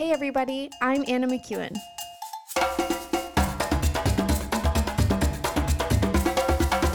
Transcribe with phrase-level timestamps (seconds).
[0.00, 1.76] Hey, everybody, I'm Anna McEwen.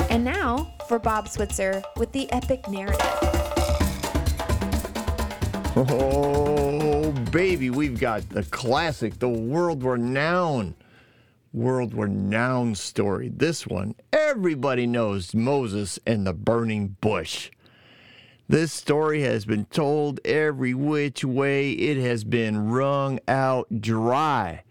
[0.09, 2.99] And now for Bob Switzer with the epic narrative.
[5.75, 10.73] Oh, baby, we've got the classic, the world renowned,
[11.53, 13.29] world renowned story.
[13.29, 17.51] This one, everybody knows Moses and the burning bush.
[18.47, 21.71] This story has been told every which way.
[21.71, 24.63] It has been wrung out dry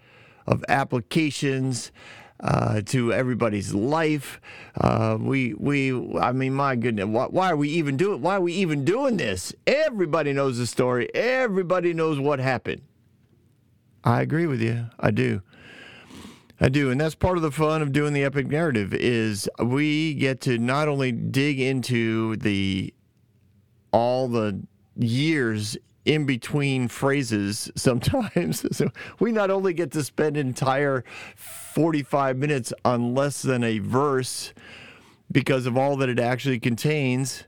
[0.46, 1.90] of applications
[2.38, 4.40] uh, to everybody's life.
[4.80, 8.22] Uh, we, we, I mean, my goodness, why, why are we even doing?
[8.22, 9.52] Why are we even doing this?
[9.66, 11.12] Everybody knows the story.
[11.12, 12.82] Everybody knows what happened.
[14.04, 14.86] I agree with you.
[15.00, 15.42] I do.
[16.60, 18.94] I do, and that's part of the fun of doing the epic narrative.
[18.94, 22.94] Is we get to not only dig into the
[23.94, 24.60] all the
[24.96, 28.66] years in between phrases sometimes.
[28.76, 31.04] so we not only get to spend entire
[31.36, 34.52] 45 minutes on less than a verse
[35.30, 37.44] because of all that it actually contains,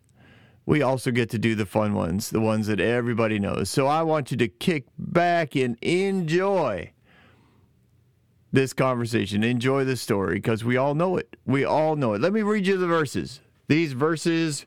[0.65, 3.69] we also get to do the fun ones, the ones that everybody knows.
[3.69, 6.93] So I want you to kick back and enjoy
[8.53, 11.37] this conversation, enjoy the story because we all know it.
[11.45, 12.21] We all know it.
[12.21, 13.41] Let me read you the verses.
[13.67, 14.65] These verses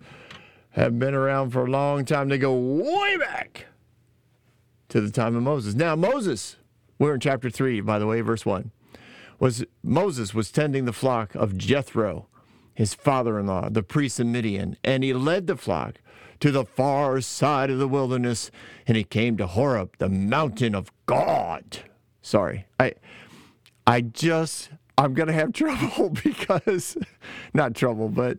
[0.80, 2.30] have been around for a long time.
[2.30, 3.66] They go way back
[4.88, 5.76] to the time of Moses.
[5.76, 6.56] Now, Moses,
[6.98, 8.72] we're in chapter 3, by the way, verse 1,
[9.40, 12.28] was Moses was tending the flock of Jethro,
[12.74, 16.00] his father-in-law, the priest of Midian, and he led the flock
[16.40, 18.50] to the far side of the wilderness,
[18.88, 21.80] and he came to Horeb, the mountain of God.
[22.22, 22.94] Sorry, I,
[23.86, 26.96] I just, I'm gonna have trouble because,
[27.54, 28.38] not trouble, but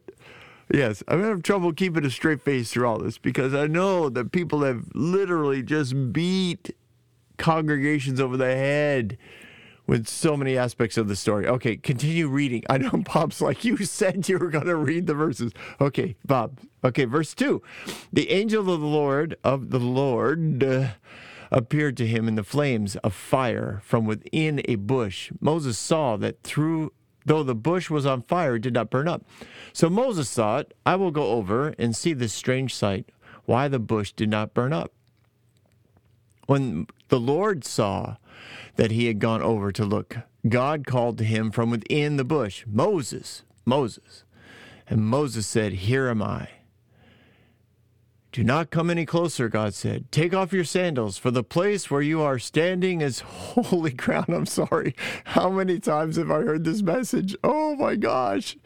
[0.72, 4.30] Yes, I'm having trouble keeping a straight face through all this because I know that
[4.30, 6.76] people have literally just beat
[7.38, 9.18] congregations over the head
[9.86, 11.48] with so many aspects of the story.
[11.48, 12.62] Okay, continue reading.
[12.70, 15.52] I know Bob's like, you said you were going to read the verses.
[15.80, 16.60] Okay, Bob.
[16.84, 17.60] Okay, verse 2.
[18.12, 20.90] The angel of the Lord, of the Lord, uh,
[21.50, 25.32] appeared to him in the flames of fire from within a bush.
[25.40, 26.92] Moses saw that through
[27.24, 29.24] though the bush was on fire, it did not burn up.
[29.72, 33.10] So Moses thought, I will go over and see this strange sight,
[33.44, 34.92] why the bush did not burn up.
[36.46, 38.16] When the Lord saw
[38.76, 42.64] that he had gone over to look, God called to him from within the bush,
[42.66, 44.24] Moses, Moses.
[44.88, 46.48] And Moses said, Here am I.
[48.32, 50.12] Do not come any closer, God said.
[50.12, 54.28] Take off your sandals, for the place where you are standing is holy ground.
[54.28, 54.94] I'm sorry.
[55.24, 57.34] How many times have I heard this message?
[57.42, 58.56] Oh my gosh.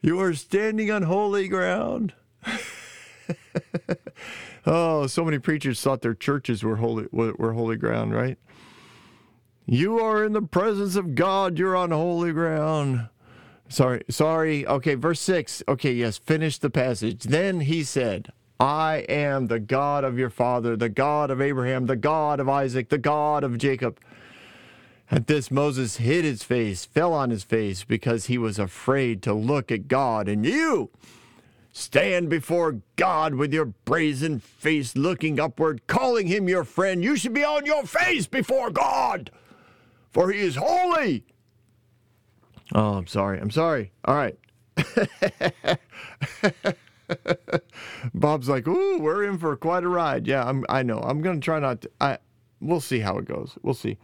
[0.00, 2.12] You are standing on holy ground.
[4.66, 8.38] oh, so many preachers thought their churches were holy were holy ground, right?
[9.66, 11.58] You are in the presence of God.
[11.58, 13.08] You're on holy ground.
[13.68, 14.66] Sorry, sorry.
[14.66, 15.62] Okay, verse 6.
[15.66, 17.24] Okay, yes, finish the passage.
[17.24, 18.30] Then he said,
[18.64, 22.88] I am the God of your father, the God of Abraham, the God of Isaac,
[22.88, 24.00] the God of Jacob.
[25.10, 29.34] At this, Moses hid his face, fell on his face, because he was afraid to
[29.34, 30.28] look at God.
[30.28, 30.88] And you
[31.72, 37.04] stand before God with your brazen face looking upward, calling him your friend.
[37.04, 39.30] You should be on your face before God,
[40.10, 41.26] for he is holy.
[42.74, 43.38] Oh, I'm sorry.
[43.38, 43.92] I'm sorry.
[44.06, 44.38] All right.
[48.12, 50.64] Bob's like, "Ooh, we're in for quite a ride." Yeah, I'm.
[50.68, 50.98] I know.
[50.98, 51.90] I'm gonna try not to.
[52.00, 52.18] I.
[52.60, 53.56] We'll see how it goes.
[53.62, 53.98] We'll see.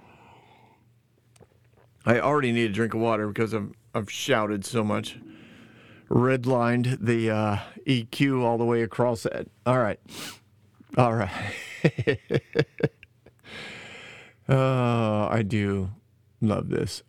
[2.06, 5.18] I already need a drink of water because I've I've shouted so much.
[6.08, 9.50] Redlined the uh, EQ all the way across it.
[9.64, 10.00] All right.
[10.96, 11.30] All right.
[14.48, 15.90] oh, I do
[16.40, 17.02] love this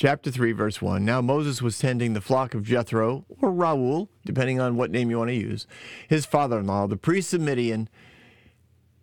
[0.00, 1.04] chapter 3, verse 1.
[1.04, 5.18] Now Moses was tending the flock of Jethro, or Reuel, depending on what name you
[5.18, 5.66] want to use,
[6.08, 7.86] his father in law, the priest of Midian,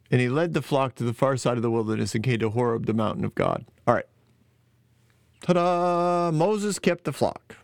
[0.09, 2.49] and he led the flock to the far side of the wilderness and came to
[2.49, 3.65] Horeb, the mountain of God.
[3.85, 4.07] All right.
[5.41, 6.31] Ta da!
[6.31, 7.57] Moses kept the flock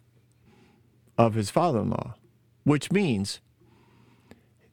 [1.17, 2.13] of his father in law,
[2.65, 3.41] which means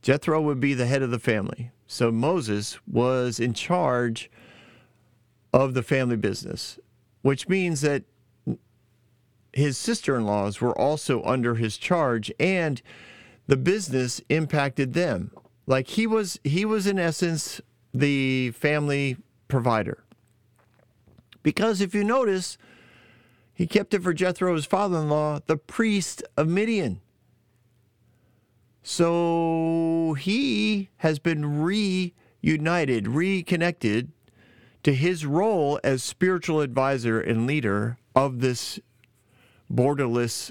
[0.02, 1.70] Jethro would be the head of the family.
[1.86, 4.30] So Moses was in charge
[5.50, 6.78] of the family business,
[7.22, 8.04] which means that
[9.52, 12.82] his sister in laws were also under his charge, and
[13.46, 15.30] the business impacted them.
[15.66, 17.60] Like he was, he was in essence
[17.92, 19.16] the family
[19.48, 20.04] provider.
[21.42, 22.58] Because if you notice,
[23.52, 27.00] he kept it for Jethro, his father in law, the priest of Midian.
[28.82, 34.12] So he has been reunited, reconnected
[34.82, 38.80] to his role as spiritual advisor and leader of this
[39.72, 40.50] borderless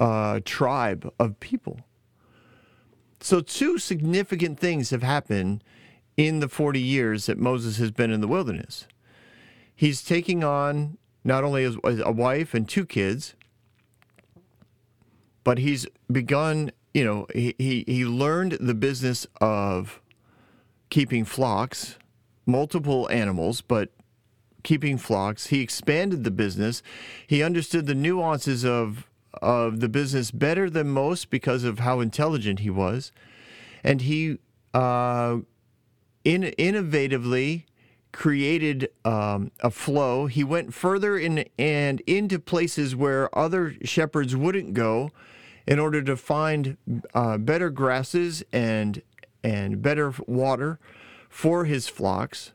[0.00, 1.80] uh, tribe of people.
[3.20, 5.62] So, two significant things have happened
[6.16, 8.86] in the 40 years that Moses has been in the wilderness.
[9.74, 13.34] He's taking on not only a wife and two kids,
[15.44, 20.00] but he's begun, you know, he, he, he learned the business of
[20.90, 21.96] keeping flocks,
[22.44, 23.90] multiple animals, but
[24.62, 25.48] keeping flocks.
[25.48, 26.82] He expanded the business.
[27.26, 29.08] He understood the nuances of
[29.40, 33.12] of the business better than most because of how intelligent he was,
[33.82, 34.38] and he
[34.74, 35.38] uh,
[36.24, 37.64] in, innovatively
[38.12, 40.26] created um, a flow.
[40.26, 45.10] He went further in and into places where other shepherds wouldn't go,
[45.66, 46.76] in order to find
[47.14, 49.02] uh, better grasses and
[49.44, 50.78] and better water
[51.28, 52.52] for his flocks.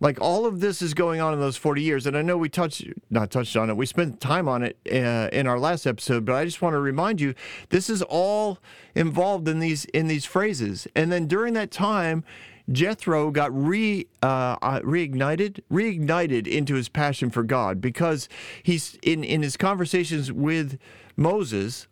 [0.00, 2.06] Like all of this is going on in those 40 years.
[2.06, 5.28] And I know we touched, not touched on it, we spent time on it uh,
[5.32, 7.34] in our last episode, but I just want to remind you
[7.70, 8.58] this is all
[8.94, 10.86] involved in these, in these phrases.
[10.94, 12.24] And then during that time,
[12.70, 18.28] Jethro got re uh, uh, reignited reignited into his passion for God because
[18.62, 20.78] he's in in his conversations with
[21.16, 21.86] Moses.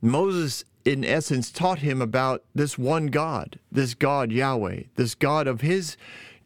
[0.00, 5.60] Moses in essence taught him about this one God, this God Yahweh, this God of
[5.60, 5.96] his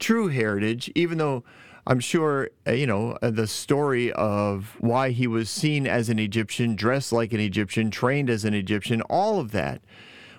[0.00, 1.44] true heritage, even though
[1.87, 6.19] I'm sure, uh, you know, uh, the story of why he was seen as an
[6.19, 9.82] Egyptian, dressed like an Egyptian, trained as an Egyptian, all of that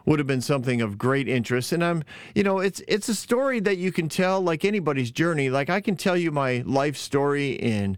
[0.05, 1.71] would have been something of great interest.
[1.71, 2.03] And I'm,
[2.35, 5.49] you know, it's it's a story that you can tell like anybody's journey.
[5.49, 7.97] Like I can tell you my life story in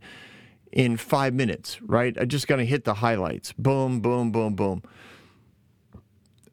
[0.71, 2.18] in five minutes, right?
[2.19, 3.54] I just gotta hit the highlights.
[3.54, 4.83] Boom, boom, boom, boom.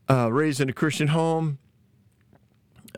[0.08, 1.58] Uh, raised in a Christian home,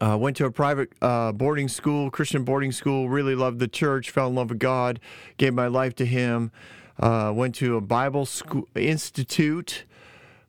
[0.03, 3.09] uh, went to a private uh, boarding school, Christian boarding school.
[3.09, 4.11] Really loved the church.
[4.11, 4.99] Fell in love with God.
[5.37, 6.51] Gave my life to Him.
[6.99, 9.85] Uh, went to a Bible school institute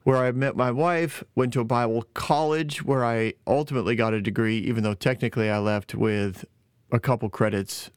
[0.03, 1.23] where I met my wife.
[1.35, 5.59] Went to a Bible college where I ultimately got a degree, even though technically I
[5.59, 6.45] left with
[6.91, 7.91] a couple credits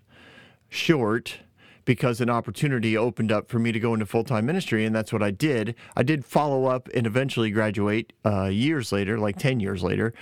[0.69, 1.39] short
[1.87, 5.13] because an opportunity opened up for me to go into full time ministry, and that's
[5.13, 5.75] what I did.
[5.97, 10.13] I did follow up and eventually graduate uh, years later, like 10 years later.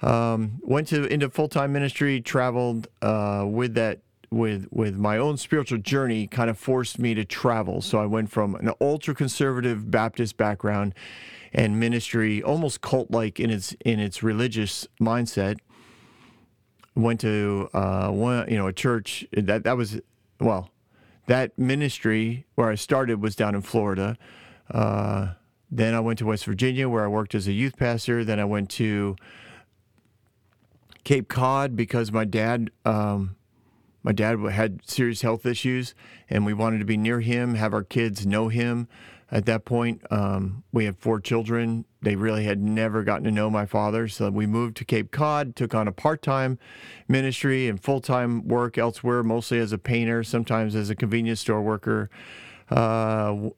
[0.00, 4.00] Um, went to into full time ministry, traveled uh, with that
[4.30, 7.80] with with my own spiritual journey kind of forced me to travel.
[7.80, 10.94] So I went from an ultra conservative Baptist background
[11.52, 15.58] and ministry, almost cult like in its in its religious mindset.
[16.94, 20.00] Went to uh, one you know a church that that was
[20.40, 20.70] well
[21.26, 24.16] that ministry where I started was down in Florida.
[24.70, 25.34] Uh,
[25.70, 28.24] then I went to West Virginia where I worked as a youth pastor.
[28.24, 29.16] Then I went to
[31.08, 33.34] Cape Cod because my dad um,
[34.02, 35.94] my dad had serious health issues
[36.28, 38.88] and we wanted to be near him, have our kids know him.
[39.30, 41.86] At that point, um, we had four children.
[42.02, 44.06] They really had never gotten to know my father.
[44.06, 46.58] So we moved to Cape Cod, took on a part time
[47.08, 51.62] ministry and full time work elsewhere, mostly as a painter, sometimes as a convenience store
[51.62, 52.10] worker.
[52.68, 53.48] Uh,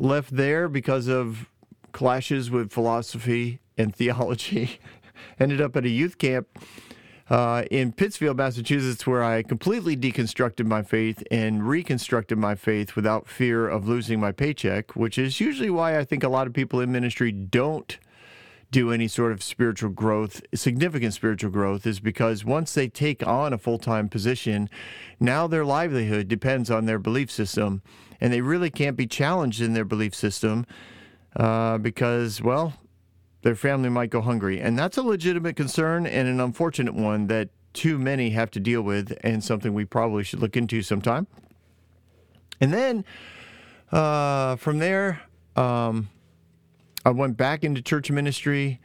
[0.00, 1.48] left there because of
[1.92, 4.80] clashes with philosophy and theology.
[5.38, 6.48] Ended up at a youth camp
[7.30, 13.28] uh, in Pittsfield, Massachusetts, where I completely deconstructed my faith and reconstructed my faith without
[13.28, 16.80] fear of losing my paycheck, which is usually why I think a lot of people
[16.80, 17.98] in ministry don't
[18.70, 23.52] do any sort of spiritual growth, significant spiritual growth, is because once they take on
[23.52, 24.68] a full time position,
[25.20, 27.82] now their livelihood depends on their belief system.
[28.20, 30.66] And they really can't be challenged in their belief system
[31.36, 32.74] uh, because, well,
[33.42, 34.60] their family might go hungry.
[34.60, 38.82] And that's a legitimate concern and an unfortunate one that too many have to deal
[38.82, 41.26] with, and something we probably should look into sometime.
[42.60, 43.04] And then
[43.92, 45.22] uh, from there,
[45.54, 46.08] um,
[47.04, 48.80] I went back into church ministry.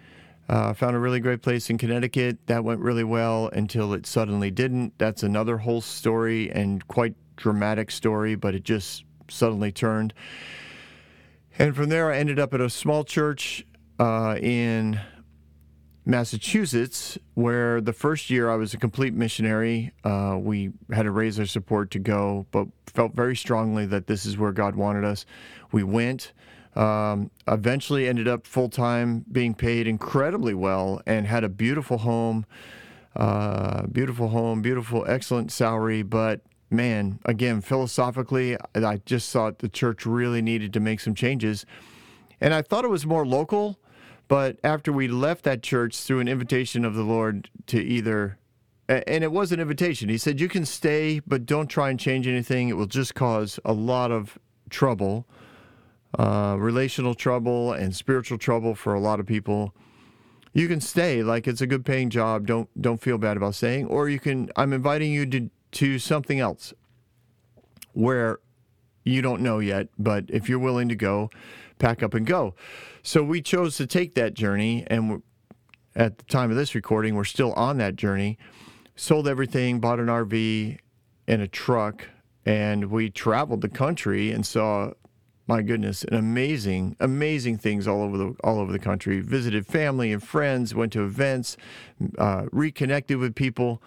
[0.50, 2.38] Uh, found a really great place in Connecticut.
[2.48, 4.94] That went really well until it suddenly didn't.
[4.98, 10.14] That's another whole story and quite dramatic story, but it just suddenly turned.
[11.58, 13.66] And from there, I ended up at a small church
[14.04, 15.00] uh, in
[16.06, 19.94] Massachusetts, where the first year I was a complete missionary.
[20.04, 24.26] Uh, we had to raise our support to go, but felt very strongly that this
[24.26, 25.26] is where God wanted us.
[25.72, 26.34] We went.
[26.76, 32.46] Um, eventually ended up full time, being paid incredibly well, and had a beautiful home,
[33.16, 36.02] uh, beautiful home, beautiful, excellent salary.
[36.02, 41.66] But man, again, philosophically, I just thought the church really needed to make some changes.
[42.42, 43.80] And I thought it was more local
[44.34, 48.40] But after we left that church through an invitation of the Lord to either,
[48.90, 52.26] and it was an invitation, He said, You can stay, but don't try and change
[52.28, 52.68] anything.
[52.68, 54.40] It will just cause a lot of
[54.72, 55.28] trouble,
[56.18, 59.76] uh, relational trouble and spiritual trouble for a lot of people.
[60.52, 62.48] You can stay, like it's a good paying job.
[62.48, 63.86] Don't don't feel bad about staying.
[63.86, 64.50] Or you can.
[64.56, 66.74] I'm inviting you to to something else,
[67.92, 68.40] where
[69.04, 71.30] you don't know yet, but if you're willing to go,
[71.80, 72.56] pack up and go.
[73.02, 75.22] So we chose to take that journey, and
[75.96, 78.38] at the time of this recording, we're still on that journey.
[78.96, 80.78] Sold everything, bought an RV
[81.28, 82.10] and a truck,
[82.46, 84.92] and we traveled the country and saw,
[85.48, 89.20] my goodness, an amazing, amazing things all over the all over the country.
[89.20, 91.58] Visited family and friends, went to events,
[92.18, 93.82] uh, reconnected with people.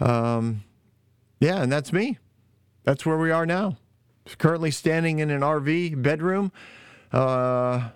[0.00, 0.64] Um,
[1.40, 2.18] yeah, and that's me.
[2.84, 3.76] That's where we are now
[4.36, 6.52] currently standing in an RV bedroom,
[7.12, 7.88] uh,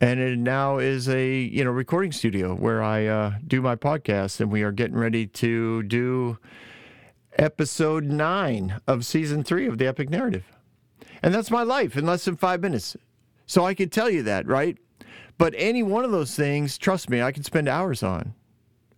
[0.00, 4.40] and it now is a you know recording studio where I uh, do my podcast,
[4.40, 6.38] and we are getting ready to do
[7.36, 10.44] episode nine of season three of the Epic Narrative,
[11.22, 12.96] and that's my life in less than five minutes.
[13.46, 14.76] So I could tell you that, right?
[15.38, 18.34] But any one of those things, trust me, I could spend hours on,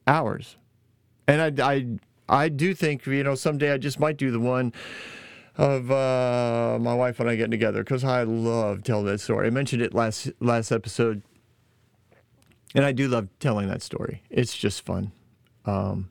[0.07, 0.57] hours,
[1.26, 1.87] and I I
[2.28, 4.73] I do think you know someday I just might do the one
[5.61, 9.47] of uh, my wife and I getting together because I love telling that story.
[9.47, 11.23] I mentioned it last last episode,
[12.75, 14.23] and I do love telling that story.
[14.31, 15.12] It's just fun.
[15.67, 16.11] Um,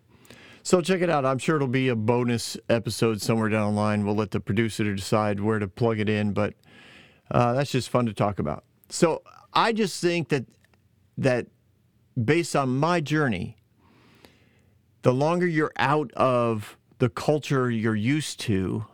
[0.62, 1.26] so check it out.
[1.26, 4.06] I'm sure it'll be a bonus episode somewhere down the line.
[4.06, 6.54] We'll let the producer decide where to plug it in, but
[7.32, 8.64] uh, that's just fun to talk about.
[8.90, 10.46] So I just think that
[11.18, 11.48] that
[12.24, 13.58] based on my journey,
[15.02, 18.86] the longer you're out of the culture you're used to,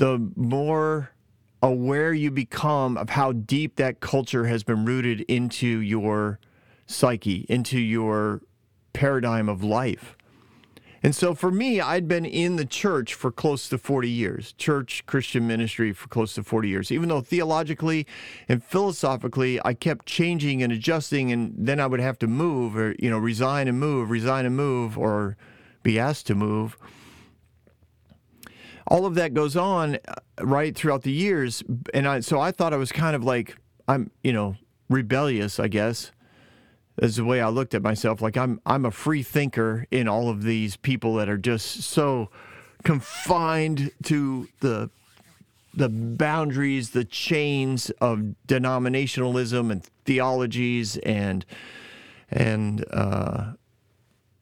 [0.00, 1.10] the more
[1.62, 6.40] aware you become of how deep that culture has been rooted into your
[6.86, 8.40] psyche, into your
[8.94, 10.16] paradigm of life.
[11.02, 15.04] And so for me, I'd been in the church for close to 40 years, church
[15.04, 18.06] Christian ministry for close to 40 years, even though theologically
[18.48, 22.94] and philosophically I kept changing and adjusting, and then I would have to move or,
[22.98, 25.36] you know, resign and move, resign and move, or
[25.82, 26.78] be asked to move
[28.90, 31.62] all of that goes on uh, right throughout the years.
[31.94, 33.56] And I so I thought I was kind of like
[33.88, 34.56] I'm you know
[34.88, 36.10] rebellious I guess
[37.00, 38.20] is the way I looked at myself.
[38.20, 42.30] Like I'm I'm a free thinker in all of these people that are just so
[42.82, 44.90] confined to the
[45.72, 51.46] the boundaries the chains of denominationalism and theologies and
[52.28, 53.52] and uh,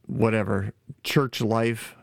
[0.07, 0.73] whatever
[1.05, 1.95] church life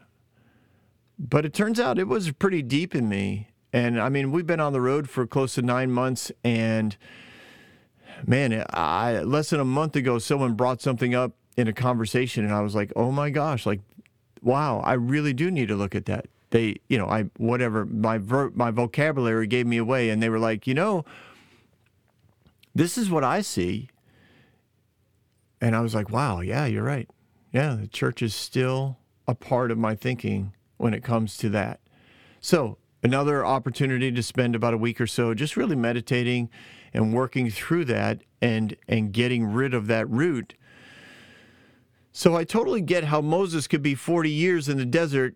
[1.17, 3.50] but it turns out it was pretty deep in me.
[3.72, 6.95] And I mean, we've been on the road for close to nine months, and
[8.25, 12.53] man, I less than a month ago, someone brought something up in a conversation, and
[12.53, 13.81] I was like, oh my gosh, like,
[14.41, 16.27] wow, I really do need to look at that.
[16.51, 20.39] They, you know, I whatever my ver- my vocabulary gave me away, and they were
[20.39, 21.03] like, you know,
[22.74, 23.89] this is what I see,
[25.60, 27.10] and I was like, wow, yeah, you're right.
[27.51, 30.53] Yeah, the church is still a part of my thinking
[30.86, 31.80] when it comes to that.
[32.39, 36.48] So, another opportunity to spend about a week or so just really meditating
[36.94, 40.54] and working through that and and getting rid of that root.
[42.12, 45.34] So I totally get how Moses could be 40 years in the desert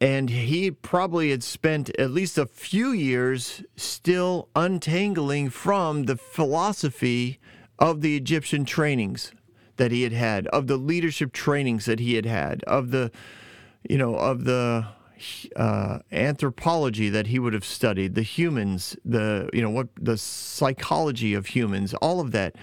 [0.00, 7.40] and he probably had spent at least a few years still untangling from the philosophy
[7.80, 9.32] of the Egyptian trainings
[9.76, 13.10] that he had had, of the leadership trainings that he had had, of the
[13.88, 14.86] you know, of the
[15.56, 21.34] uh, anthropology that he would have studied, the humans, the you know what the psychology
[21.34, 22.56] of humans, all of that.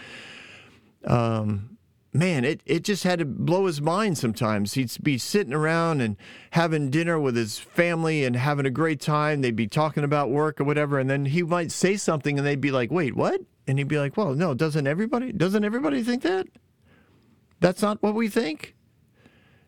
[1.06, 1.78] Um,
[2.14, 4.18] man, it it just had to blow his mind.
[4.18, 6.18] Sometimes he'd be sitting around and
[6.52, 9.42] having dinner with his family and having a great time.
[9.42, 12.62] They'd be talking about work or whatever, and then he might say something, and they'd
[12.62, 16.24] be like, "Wait, what?" And he'd be like, "Well, no, doesn't everybody doesn't everybody think
[16.24, 16.48] that?
[17.60, 18.77] That's not what we think."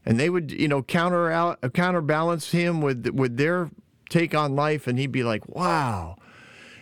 [0.05, 3.69] And they would you know counter out counterbalance him with with their
[4.09, 6.15] take on life and he'd be like wow.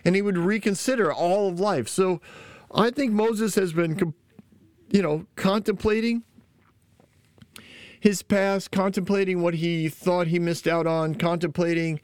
[0.05, 1.87] And he would reconsider all of life.
[1.87, 2.21] So
[2.75, 4.13] i think moses has been
[4.91, 6.23] you know contemplating
[7.99, 11.99] his past contemplating what he thought he missed out on contemplating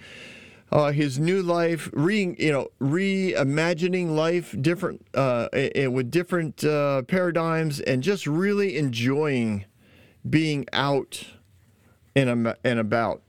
[0.74, 7.80] uh, his new life, re you know reimagining life different uh, with different uh, paradigms,
[7.80, 9.66] and just really enjoying
[10.28, 11.26] being out
[12.16, 13.22] and, and about.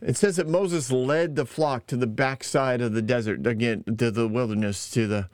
[0.00, 4.10] It says that Moses led the flock to the backside of the desert, again, to
[4.10, 5.28] the wilderness, to the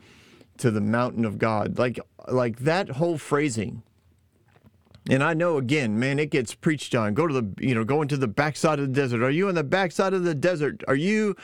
[0.56, 1.78] to the mountain of God.
[1.78, 3.82] Like like that whole phrasing.
[5.10, 7.12] And I know again, man, it gets preached on.
[7.12, 9.22] Go to the, you know, go into the backside of the desert.
[9.22, 10.82] Are you in the backside of the desert?
[10.88, 11.36] Are you,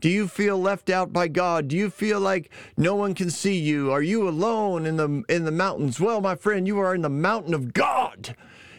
[0.00, 1.66] do you feel left out by God?
[1.66, 3.90] Do you feel like no one can see you?
[3.90, 5.98] Are you alone in the in the mountains?
[5.98, 8.36] Well, my friend, you are in the mountain of God,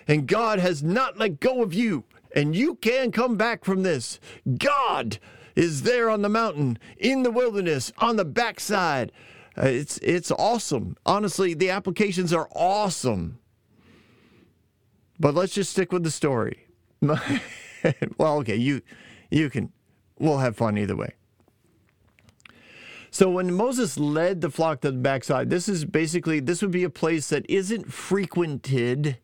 [0.07, 4.21] and God has not let go of you, and you can come back from this.
[4.57, 5.19] God
[5.53, 9.11] is there on the mountain, in the wilderness, on the backside.
[9.57, 10.95] Uh, it's it's awesome.
[11.05, 13.39] Honestly, the applications are awesome.
[15.19, 16.67] But let's just stick with the story.
[17.01, 18.81] well, okay, you
[19.29, 19.71] you can
[20.17, 21.13] we'll have fun either way.
[23.11, 26.83] So when Moses led the flock to the backside, this is basically this would be
[26.83, 29.17] a place that isn't frequented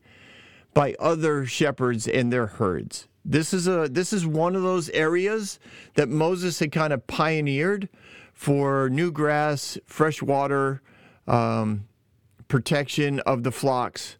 [0.74, 3.08] by other shepherds and their herds.
[3.24, 5.58] This is a this is one of those areas
[5.94, 7.88] that Moses had kind of pioneered
[8.32, 10.82] for new grass, fresh water,
[11.26, 11.88] um,
[12.48, 14.16] protection of the flocks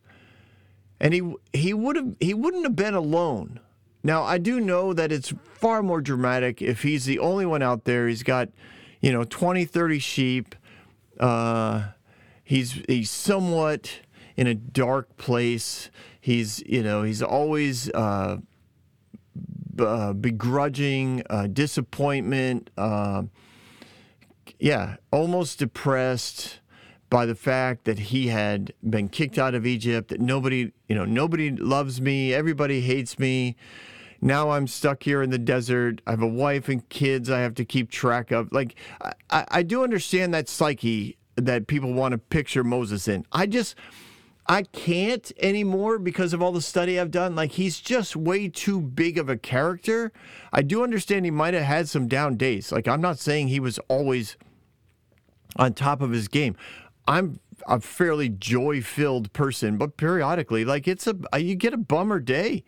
[1.00, 3.60] and he he would have he wouldn't have been alone.
[4.02, 7.84] Now I do know that it's far more dramatic if he's the only one out
[7.84, 8.08] there.
[8.08, 8.48] He's got,
[9.00, 10.54] you know, 20, 30 sheep.
[11.18, 11.88] Uh,
[12.44, 14.00] he's he's somewhat
[14.36, 15.90] in a dark place.
[16.20, 18.38] He's you know he's always uh,
[19.78, 22.70] uh, begrudging, uh, disappointment.
[22.76, 23.24] Uh,
[24.58, 26.60] yeah, almost depressed
[27.08, 31.04] by the fact that he had been kicked out of Egypt, that nobody, you know,
[31.04, 33.56] nobody loves me, everybody hates me.
[34.20, 36.00] Now I'm stuck here in the desert.
[36.06, 38.50] I have a wife and kids I have to keep track of.
[38.50, 38.74] Like,
[39.30, 43.26] I, I do understand that psyche that people want to picture Moses in.
[43.30, 43.76] I just,
[44.46, 47.36] I can't anymore because of all the study I've done.
[47.36, 50.12] Like, he's just way too big of a character.
[50.52, 52.72] I do understand he might have had some down days.
[52.72, 54.36] Like, I'm not saying he was always
[55.56, 56.56] on top of his game.
[57.06, 61.78] I'm a fairly joy filled person, but periodically, like it's a uh, you get a
[61.78, 62.64] bummer day.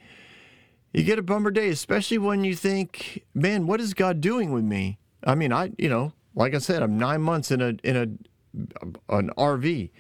[0.93, 4.65] You get a bummer day, especially when you think, man, what is God doing with
[4.65, 4.99] me?
[5.25, 8.03] I mean, I you know, like I said, I'm nine months in a in a
[8.83, 9.91] uh, an RV,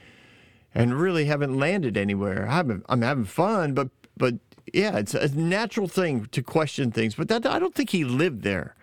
[0.74, 2.48] and really haven't landed anywhere.
[2.48, 4.34] I haven't, I'm having fun, but but
[4.72, 7.14] yeah, it's a natural thing to question things.
[7.14, 8.74] But that I don't think he lived there.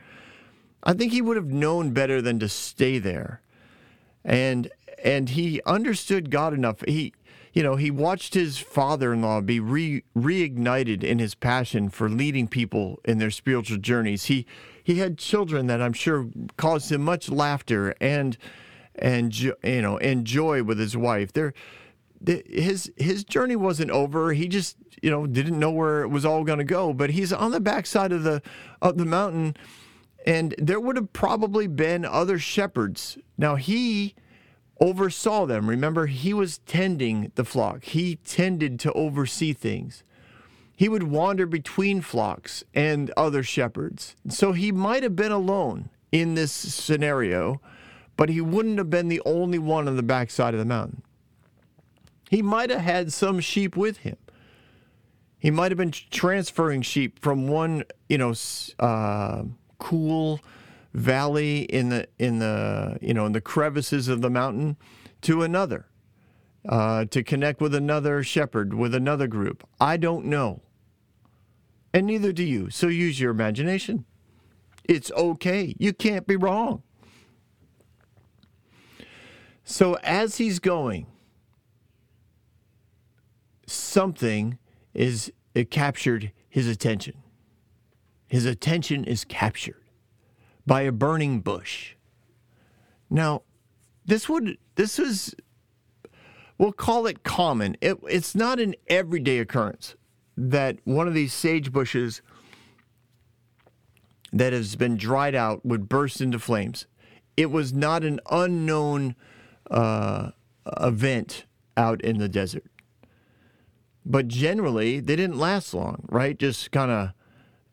[0.83, 3.41] I think he would have known better than to stay there.
[4.23, 4.69] And
[5.05, 6.83] and he understood God enough.
[6.87, 7.13] He,
[7.53, 12.99] you know, he watched his father-in-law be re- reignited in his passion for leading people
[13.05, 14.25] in their spiritual journeys.
[14.25, 14.47] He
[14.83, 18.35] he had children that I'm sure caused him much laughter and
[18.95, 21.31] and you know and joy with his wife.
[21.31, 21.53] There,
[22.25, 24.33] his his journey wasn't over.
[24.33, 26.93] He just you know didn't know where it was all going to go.
[26.93, 28.41] But he's on the backside of the
[28.81, 29.55] of the mountain,
[30.25, 33.19] and there would have probably been other shepherds.
[33.37, 34.15] Now he
[34.79, 35.69] oversaw them.
[35.69, 40.03] Remember, he was tending the flock, he tended to oversee things.
[40.77, 44.15] He would wander between flocks and other shepherds.
[44.27, 47.61] So he might have been alone in this scenario,
[48.17, 51.01] but he wouldn't have been the only one on the backside of the mountain.
[52.29, 54.17] He might have had some sheep with him.
[55.39, 58.33] He might have been transferring sheep from one, you know,
[58.79, 59.43] uh,
[59.77, 60.39] cool,
[60.95, 64.77] valley in the in the you know in the crevices of the mountain
[65.21, 65.87] to another
[66.69, 69.67] uh, to connect with another shepherd with another group.
[69.79, 70.61] I don't know.
[71.93, 72.69] And neither do you.
[72.69, 74.05] So use your imagination.
[74.83, 75.75] It's okay.
[75.79, 76.83] You can't be wrong.
[79.63, 81.07] So as he's going
[83.67, 84.59] something
[84.93, 85.31] is
[85.71, 87.15] captured his attention.
[88.27, 89.84] His attention is captured
[90.65, 91.95] by a burning bush.
[93.09, 93.43] Now,
[94.05, 95.35] this would this is
[96.57, 97.77] we'll call it common.
[97.81, 99.95] It, it's not an everyday occurrence
[100.37, 102.21] that one of these sage bushes
[104.33, 106.87] that has been dried out would burst into flames.
[107.37, 109.15] It was not an unknown
[109.69, 110.31] uh,
[110.81, 111.45] event
[111.77, 112.65] out in the desert.
[114.05, 116.37] But generally, they didn't last long, right?
[116.37, 117.11] Just kind of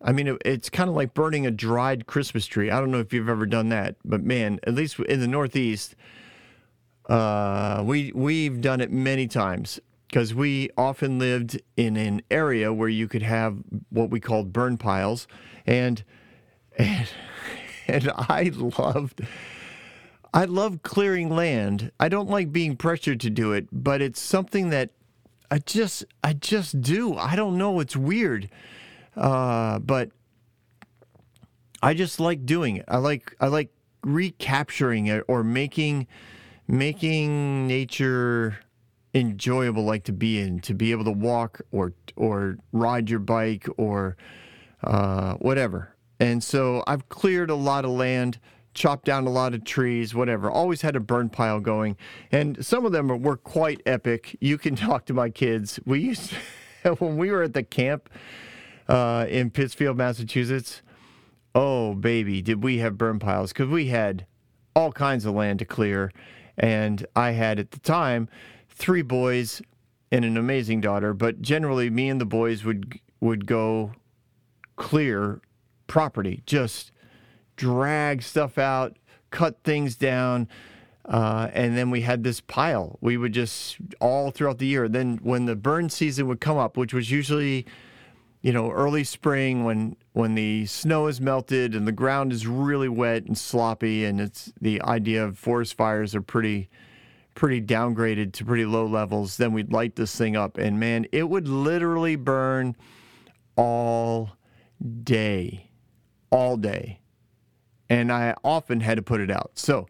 [0.04, 2.70] I mean, it, it's kind of like burning a dried Christmas tree.
[2.70, 5.94] I don't know if you've ever done that, but man, at least in the Northeast,
[7.08, 12.88] uh, we we've done it many times because we often lived in an area where
[12.88, 13.58] you could have
[13.90, 15.26] what we called burn piles,
[15.66, 16.02] and
[16.76, 17.08] and
[17.88, 19.22] and I loved.
[20.34, 21.92] I love clearing land.
[22.00, 24.90] I don't like being pressured to do it, but it's something that
[25.50, 27.14] I just I just do.
[27.16, 27.80] I don't know.
[27.80, 28.48] It's weird.
[29.16, 30.11] Uh, but
[31.83, 32.85] I just like doing it.
[32.88, 33.70] I like I like
[34.05, 36.07] recapturing it or making
[36.68, 38.59] making nature
[39.14, 43.66] enjoyable like to be in to be able to walk or or ride your bike
[43.77, 44.16] or
[44.85, 45.94] uh, whatever.
[46.18, 48.38] And so i've cleared a lot of land
[48.75, 50.51] chopped down a lot of trees whatever.
[50.51, 51.96] Always had a burn pile going.
[52.31, 54.37] And some of them were quite epic.
[54.40, 55.79] You can talk to my kids.
[55.85, 56.33] We used
[56.98, 58.09] when we were at the camp
[58.92, 60.83] uh, in pittsfield massachusetts.
[61.55, 63.52] Oh baby did we have burn piles?
[63.52, 64.26] Because we had
[64.74, 66.12] all kinds of land to clear.
[66.59, 68.28] And i had at the time
[68.68, 69.62] three boys
[70.11, 73.92] and an amazing daughter, but generally me and the boys would would go
[74.76, 75.40] clear
[75.87, 76.92] property, just
[77.57, 78.96] drag stuff out,
[79.31, 80.48] cut things down,
[81.07, 82.98] uh, and then we had this pile.
[83.00, 84.88] We would just all throughout the year.
[84.88, 87.66] Then when the burn season would come up, which was usually,
[88.42, 92.88] you know, early spring when when the snow is melted and the ground is really
[92.88, 96.68] wet and sloppy, and it's the idea of forest fires are pretty
[97.35, 100.59] pretty downgraded to pretty low levels, then we'd light this thing up.
[100.59, 102.76] And man, it would literally burn
[103.57, 104.37] all
[105.02, 105.70] day,
[106.31, 107.00] all day.
[107.88, 109.52] And I often had to put it out.
[109.55, 109.87] So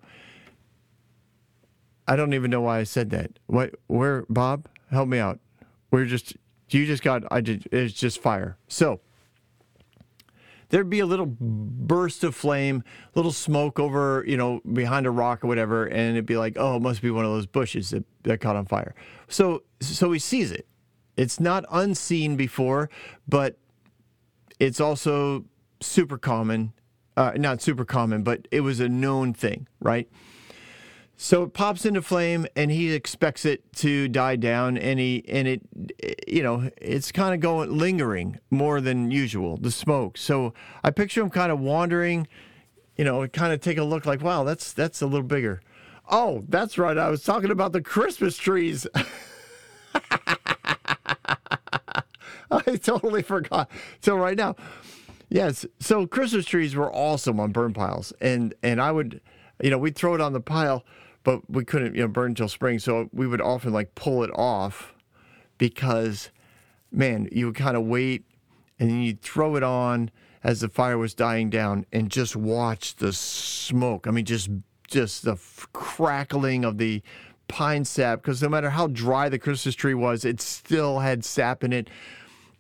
[2.07, 3.39] I don't even know why I said that.
[3.47, 5.39] What, where, Bob, help me out.
[5.91, 6.37] We're just,
[6.79, 8.57] you just got, I did, it's just fire.
[8.69, 9.01] So,
[10.73, 12.83] there'd be a little burst of flame,
[13.15, 16.77] little smoke over, you know, behind a rock or whatever, and it'd be like, oh,
[16.77, 18.95] it must be one of those bushes that, that caught on fire.
[19.29, 20.67] So, so he sees it.
[21.17, 22.89] It's not unseen before,
[23.29, 23.59] but
[24.59, 25.45] it's also
[25.81, 26.73] super common.
[27.19, 30.09] Uh, not super common, but it was a known thing, right?
[31.23, 35.47] So it pops into flame, and he expects it to die down, and he and
[35.47, 35.63] it,
[36.27, 39.57] you know, it's kind of going lingering more than usual.
[39.57, 40.19] The smoke.
[40.19, 42.27] So I picture him kind of wandering,
[42.97, 45.63] you know, kind of take a look like, wow, that's that's a little bigger.
[46.11, 46.99] Oh, that's right.
[46.99, 48.85] I was talking about the Christmas trees.
[52.51, 54.57] I totally forgot till right now.
[55.29, 59.21] Yes, so Christmas trees were awesome on burn piles, and and I would,
[59.63, 60.85] you know, we'd throw it on the pile
[61.25, 62.79] but we couldn't you know burn until spring.
[62.79, 64.95] So we would often like pull it off
[65.59, 66.31] because
[66.91, 68.25] man you would kind of wait
[68.79, 70.11] and then you'd throw it on
[70.43, 74.07] as the fire was dying down and just watch the smoke.
[74.07, 74.51] I mean just
[74.89, 77.03] just the f- crackling of the
[77.49, 81.65] pine sap because no matter how dry the christmas tree was it still had sap
[81.65, 81.89] in it.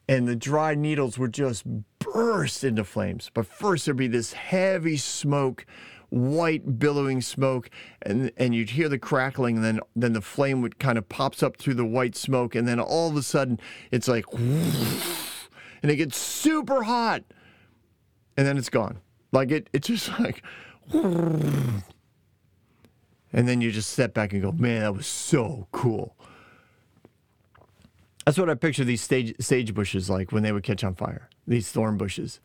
[0.08, 1.64] And the dry needles would just
[2.00, 3.30] burst into flames.
[3.32, 5.64] But first there'd be this heavy smoke
[6.12, 7.70] white billowing smoke
[8.02, 11.42] and and you'd hear the crackling and then then the flame would kind of pops
[11.42, 13.58] up through the white smoke and then all of a sudden
[13.90, 14.24] it's like
[15.82, 17.22] and it gets super hot
[18.36, 18.98] and then it's gone
[19.32, 20.42] like it it's just like
[20.92, 21.82] and
[23.32, 26.14] then you just step back and go man that was so cool
[28.24, 31.28] that's what I picture these stage, sage bushes like when they would catch on fire.
[31.46, 32.40] These thorn bushes,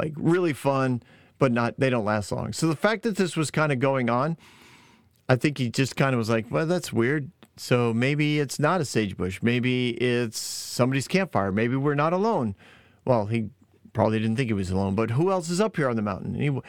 [0.00, 1.02] like really fun,
[1.38, 2.52] but not they don't last long.
[2.52, 4.36] So the fact that this was kind of going on,
[5.28, 7.30] I think he just kind of was like, well, that's weird.
[7.56, 9.42] So maybe it's not a sagebush.
[9.42, 11.50] Maybe it's somebody's campfire.
[11.50, 12.54] Maybe we're not alone.
[13.04, 13.50] Well, he
[13.92, 16.34] probably didn't think he was alone, but who else is up here on the mountain?
[16.34, 16.60] And he,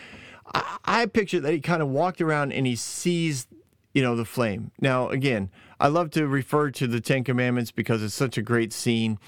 [0.54, 3.48] I, I picture that he kind of walked around and he sees,
[3.94, 4.72] you know, the flame.
[4.80, 8.74] Now, again, I love to refer to the Ten Commandments because it's such a great
[8.74, 9.20] scene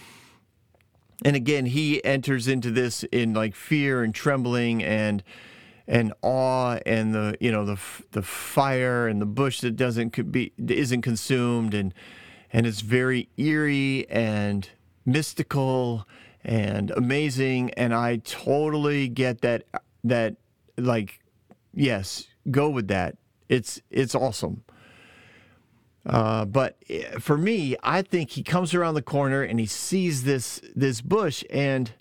[1.24, 5.24] and again he enters into this in like fear and trembling and
[5.88, 7.78] and awe and the you know the
[8.12, 11.74] the fire and the bush that doesn't be isn't consumed.
[11.74, 11.94] And
[12.54, 14.70] and it's very eerie and
[15.06, 16.08] mystical
[16.44, 17.72] and amazing.
[17.72, 19.64] And I totally get that
[20.06, 20.38] that
[20.78, 21.20] like
[21.74, 23.18] yes go with that.
[23.50, 24.64] It's it's awesome
[26.06, 30.24] uh, but eh, for me, I think he comes around the corner and he sees
[30.24, 31.92] this this bush and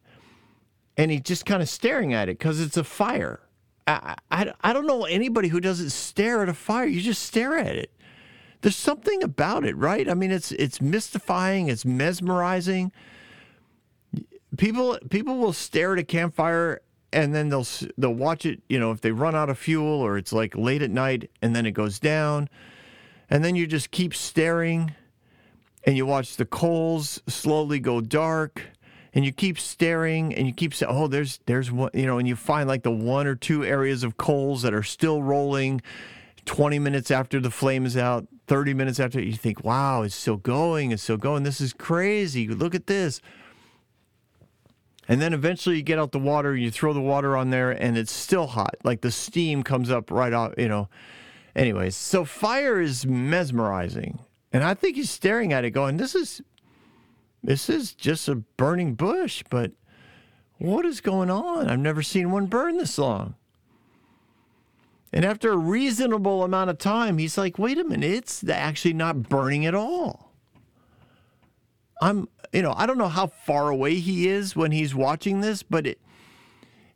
[0.97, 3.41] and he's just kind of staring at it because it's a fire.
[3.87, 6.87] I, I, I don't know anybody who doesn't stare at a fire.
[6.87, 7.91] You just stare at it.
[8.63, 10.09] There's something about it, right?
[10.09, 11.69] I mean, it's it's mystifying.
[11.69, 12.93] It's mesmerizing.
[14.57, 16.83] People people will stare at a campfire
[17.13, 17.67] and then they'll
[17.99, 18.63] they'll watch it.
[18.69, 21.55] You know, if they run out of fuel or it's like late at night and
[21.55, 22.49] then it goes down
[23.31, 24.93] and then you just keep staring
[25.85, 28.71] and you watch the coals slowly go dark
[29.15, 32.29] and you keep staring and you keep saying, oh, there's, there's one, you know, and
[32.29, 35.81] you find like the one or two areas of coals that are still rolling
[36.45, 40.37] 20 minutes after the flame is out, 30 minutes after, you think, wow, it's still
[40.37, 41.43] going, it's still going.
[41.45, 42.49] This is crazy.
[42.49, 43.21] Look at this.
[45.09, 47.99] And then eventually you get out the water, you throw the water on there, and
[47.99, 48.77] it's still hot.
[48.85, 50.89] Like the steam comes up right out, you know,
[51.55, 54.21] anyways, so fire is mesmerizing.
[54.53, 56.43] And I think he's staring at it going, this is
[57.43, 59.73] this is just a burning bush, but
[60.59, 61.69] what is going on?
[61.69, 63.35] I've never seen one burn this long.
[65.13, 69.29] And after a reasonable amount of time, he's like, wait a minute, it's actually not
[69.29, 70.33] burning at all.
[72.03, 75.63] I'm, you know, I don't know how far away he is when he's watching this,
[75.63, 76.01] but it,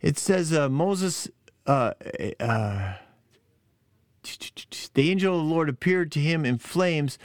[0.01, 1.29] it says uh, Moses,
[1.67, 1.93] uh,
[2.39, 2.95] uh,
[4.95, 7.19] the angel of the Lord appeared to him in flames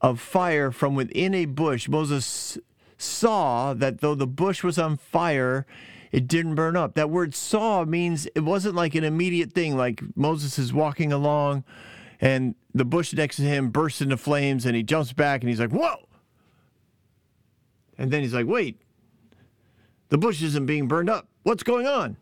[0.00, 1.88] of fire from within a bush.
[1.88, 2.58] Moses
[2.96, 5.66] saw that though the bush was on fire,
[6.12, 6.94] it didn't burn up.
[6.94, 11.64] That word saw means it wasn't like an immediate thing, like Moses is walking along
[12.20, 15.60] and the bush next to him bursts into flames and he jumps back and he's
[15.60, 16.06] like, Whoa!
[17.98, 18.80] And then he's like, Wait,
[20.08, 21.28] the bush isn't being burned up.
[21.42, 22.16] What's going on?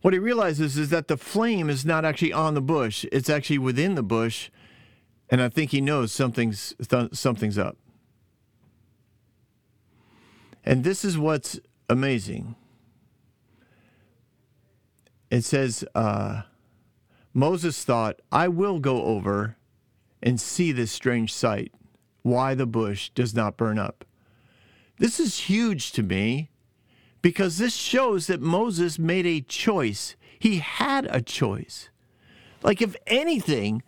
[0.00, 3.58] What he realizes is that the flame is not actually on the bush, it's actually
[3.58, 4.50] within the bush.
[5.28, 7.76] And I think he knows something's, th- something's up.
[10.64, 12.56] And this is what's amazing.
[15.30, 16.42] It says, uh,
[17.32, 19.56] Moses thought, I will go over
[20.22, 21.72] and see this strange sight,
[22.22, 24.04] why the bush does not burn up.
[24.98, 26.49] This is huge to me
[27.22, 30.16] because this shows that Moses made a choice.
[30.38, 31.90] He had a choice.
[32.62, 33.82] Like, if anything,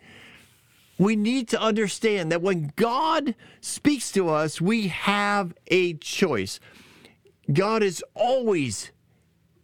[0.97, 6.59] we need to understand that when God speaks to us, we have a choice.
[7.51, 8.91] God is always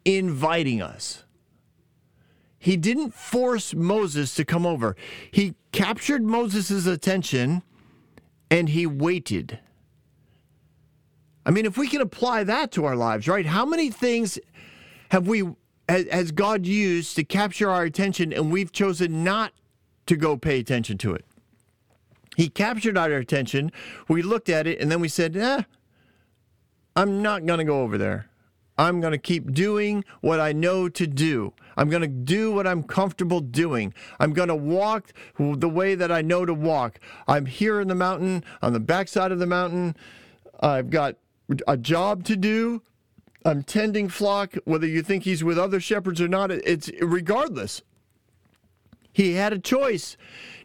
[0.05, 1.23] inviting us.
[2.58, 4.95] He didn't force Moses to come over.
[5.32, 7.63] He captured Moses' attention
[8.51, 9.60] and he waited.
[11.49, 13.43] I mean, if we can apply that to our lives, right?
[13.43, 14.38] How many things
[15.09, 15.49] have we
[15.89, 19.51] has God used to capture our attention and we've chosen not
[20.05, 21.25] to go pay attention to it?
[22.38, 23.71] He captured our attention,
[24.07, 25.63] we looked at it, and then we said, eh,
[26.95, 28.27] I'm not going to go over there.
[28.77, 31.53] I'm going to keep doing what I know to do.
[31.75, 33.95] I'm going to do what I'm comfortable doing.
[34.19, 36.99] I'm going to walk the way that I know to walk.
[37.27, 39.95] I'm here in the mountain, on the backside of the mountain.
[40.59, 41.15] I've got
[41.67, 42.81] a job to do.
[43.45, 47.81] I'm tending flock, whether you think he's with other shepherds or not, it's regardless.
[49.13, 50.17] He had a choice.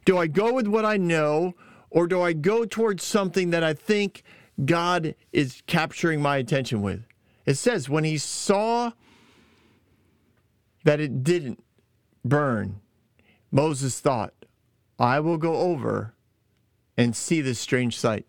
[0.04, 1.54] Do I go with what I know,
[1.90, 4.22] or do I go towards something that I think
[4.62, 7.04] God is capturing my attention with.
[7.46, 8.92] It says, when he saw
[10.84, 11.62] that it didn't
[12.24, 12.80] burn,
[13.50, 14.32] Moses thought,
[14.98, 16.14] I will go over
[16.96, 18.26] and see this strange sight.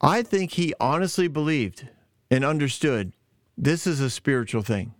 [0.00, 1.88] I think he honestly believed
[2.30, 3.12] and understood
[3.56, 4.94] this is a spiritual thing.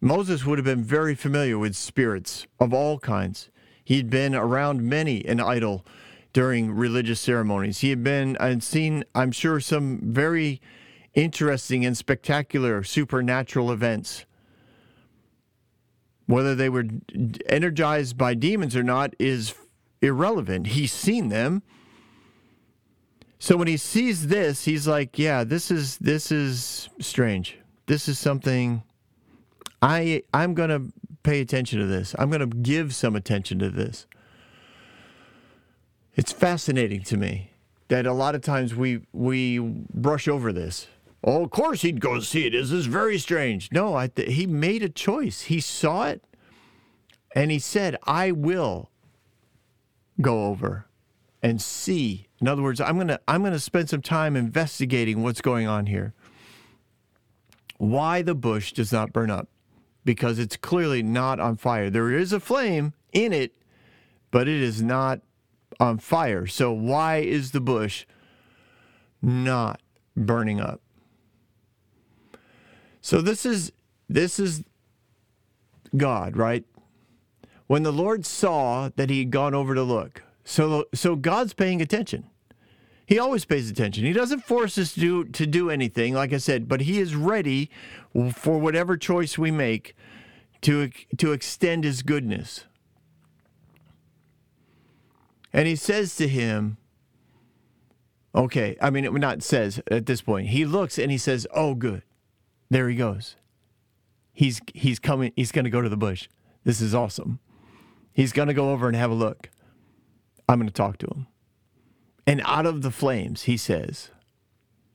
[0.00, 3.50] Moses would have been very familiar with spirits of all kinds.
[3.84, 5.84] He'd been around many an idol
[6.32, 7.80] during religious ceremonies.
[7.80, 10.60] He had been and seen, I'm sure, some very
[11.12, 14.24] interesting and spectacular supernatural events.
[16.26, 16.84] Whether they were
[17.46, 19.54] energized by demons or not is
[20.00, 20.68] irrelevant.
[20.68, 21.62] He's seen them.
[23.42, 27.58] So when he sees this, he's like, "Yeah, this is this is strange.
[27.86, 28.82] This is something
[29.80, 32.14] I I'm going to pay attention to this.
[32.18, 34.06] I'm going to give some attention to this."
[36.14, 37.52] It's fascinating to me
[37.88, 40.88] that a lot of times we we brush over this.
[41.24, 42.50] Oh, of course he'd go see it.
[42.50, 43.70] This is very strange.
[43.72, 45.42] No, I th- he made a choice.
[45.42, 46.22] He saw it,
[47.34, 48.90] and he said, "I will
[50.20, 50.84] go over
[51.42, 55.66] and see." In other words, I'm gonna I'm gonna spend some time investigating what's going
[55.66, 56.14] on here.
[57.76, 59.48] Why the bush does not burn up?
[60.04, 61.90] Because it's clearly not on fire.
[61.90, 63.52] There is a flame in it,
[64.30, 65.20] but it is not
[65.78, 66.46] on fire.
[66.46, 68.06] So why is the bush
[69.20, 69.80] not
[70.16, 70.80] burning up?
[73.02, 73.72] So this is
[74.08, 74.64] this is
[75.96, 76.64] God, right?
[77.66, 80.22] When the Lord saw that he had gone over to look.
[80.44, 82.24] So so God's paying attention.
[83.06, 84.04] He always pays attention.
[84.04, 87.16] He doesn't force us to do, to do anything, like I said, but he is
[87.16, 87.68] ready
[88.32, 89.96] for whatever choice we make
[90.60, 92.66] to to extend his goodness.
[95.52, 96.76] And he says to him,
[98.34, 100.48] okay, I mean, it not says at this point.
[100.48, 102.02] He looks and he says, oh, good.
[102.68, 103.36] There he goes.
[104.32, 106.28] He's, he's coming, he's going to go to the bush.
[106.64, 107.40] This is awesome.
[108.12, 109.50] He's going to go over and have a look.
[110.50, 111.26] I'm going to talk to him.
[112.26, 114.10] And out of the flames, he says,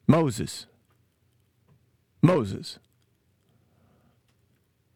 [0.06, 0.65] Moses,
[2.22, 2.78] Moses.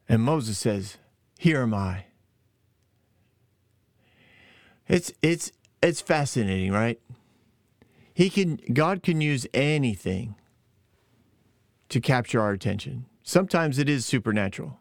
[0.09, 0.97] And Moses says,
[1.37, 2.05] Here am I.
[4.87, 6.99] It's it's it's fascinating, right?
[8.13, 10.35] He can God can use anything
[11.87, 13.05] to capture our attention.
[13.23, 14.79] Sometimes it is supernatural.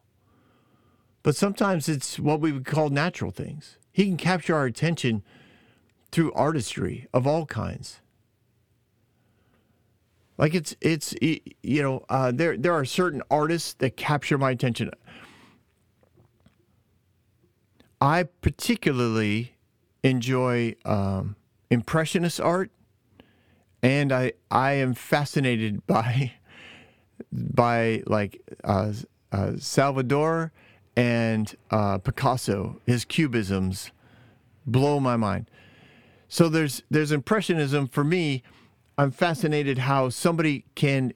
[1.23, 3.77] But sometimes it's what we would call natural things.
[3.93, 5.23] He can capture our attention
[6.11, 8.01] through artistry of all kinds.
[10.39, 14.91] Like it's it's you know uh, there there are certain artists that capture my attention.
[18.01, 19.57] I particularly
[20.05, 21.35] enjoy um,
[21.71, 22.71] impressionist art,
[23.83, 26.35] and I I am fascinated by
[27.33, 28.93] by like uh,
[29.33, 30.53] uh, Salvador
[30.97, 32.81] and uh, Picasso.
[32.87, 33.91] His cubisms
[34.67, 35.51] blow my mind.
[36.29, 38.43] So there's there's impressionism for me.
[38.97, 41.13] I'm fascinated how somebody can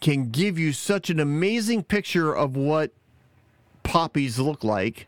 [0.00, 2.92] can give you such an amazing picture of what
[3.82, 5.06] poppies look like.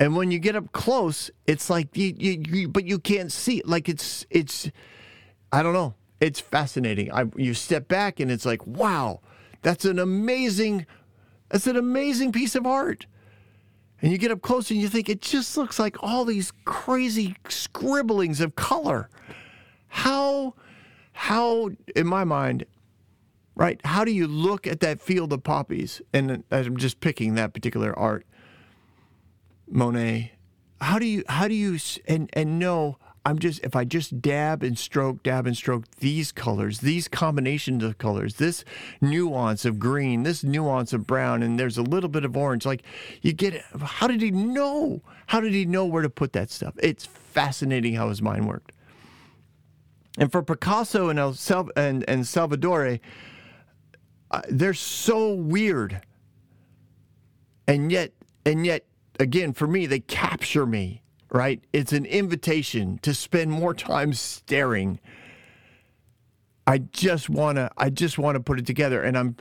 [0.00, 3.58] And when you get up close, it's like you, you, you but you can't see
[3.58, 3.68] it.
[3.68, 4.70] Like it's it's
[5.52, 5.94] I don't know.
[6.20, 7.12] It's fascinating.
[7.12, 9.20] I you step back and it's like, wow,
[9.62, 10.86] that's an amazing
[11.48, 13.06] that's an amazing piece of art.
[14.00, 17.36] And you get up close and you think it just looks like all these crazy
[17.48, 19.08] scribblings of color.
[19.88, 20.54] How,
[21.12, 22.64] how, in my mind,
[23.56, 23.80] right?
[23.84, 26.00] How do you look at that field of poppies?
[26.12, 28.24] And I'm just picking that particular art,
[29.68, 30.32] Monet.
[30.80, 34.62] How do you, how do you, and and know I'm just if I just dab
[34.62, 38.64] and stroke, dab and stroke these colors, these combinations of colors, this
[39.02, 42.64] nuance of green, this nuance of brown, and there's a little bit of orange.
[42.64, 42.82] Like
[43.20, 45.02] you get how did he know?
[45.26, 46.72] How did he know where to put that stuff?
[46.82, 48.72] It's fascinating how his mind worked.
[50.16, 52.98] And for Picasso and El Sal- and, and Salvador,
[54.30, 56.00] uh, they're so weird.
[57.66, 58.12] And yet,
[58.46, 58.86] and yet,
[59.20, 61.62] again, for me, they capture me right?
[61.72, 64.98] It's an invitation to spend more time staring.
[66.66, 69.36] I just want to I just want to put it together and I'm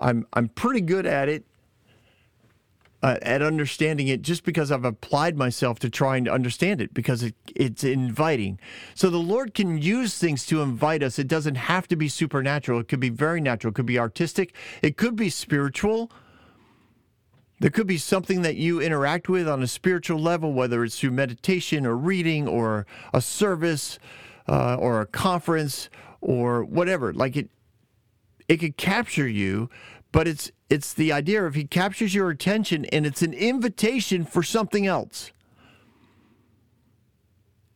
[0.00, 1.44] I'm I'm pretty good at it.
[3.02, 7.22] Uh, at understanding it just because I've applied myself to trying to understand it because
[7.22, 8.58] it, it's inviting.
[8.94, 11.18] So the Lord can use things to invite us.
[11.18, 12.80] It doesn't have to be supernatural.
[12.80, 13.70] It could be very natural.
[13.70, 14.54] It could be artistic.
[14.82, 16.10] It could be spiritual.
[17.58, 21.12] There could be something that you interact with on a spiritual level, whether it's through
[21.12, 23.98] meditation or reading or a service
[24.48, 25.88] uh, or a conference
[26.20, 27.12] or whatever.
[27.14, 27.50] Like it,
[28.46, 29.70] it could capture you,
[30.12, 34.42] but it's it's the idea of he captures your attention and it's an invitation for
[34.42, 35.30] something else.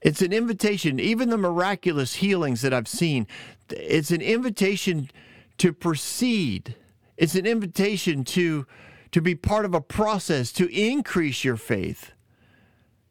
[0.03, 0.99] It's an invitation.
[0.99, 3.27] Even the miraculous healings that I've seen,
[3.69, 5.11] it's an invitation
[5.59, 6.75] to proceed.
[7.17, 8.67] It's an invitation to
[9.13, 12.13] to be part of a process to increase your faith,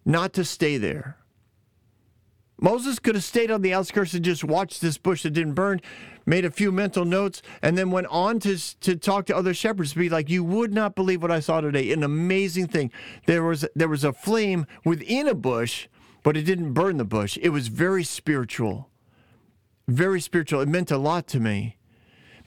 [0.06, 1.18] not to stay there.
[2.62, 5.80] Moses could have stayed on the outskirts and just watched this bush that didn't burn,
[6.26, 9.94] made a few mental notes, and then went on to, to talk to other shepherds
[9.94, 11.92] be like, You would not believe what I saw today.
[11.92, 12.92] An amazing thing.
[13.26, 15.88] There was there was a flame within a bush,
[16.22, 17.38] but it didn't burn the bush.
[17.42, 18.90] It was very spiritual.
[19.88, 20.62] Very spiritual.
[20.62, 21.78] It meant a lot to me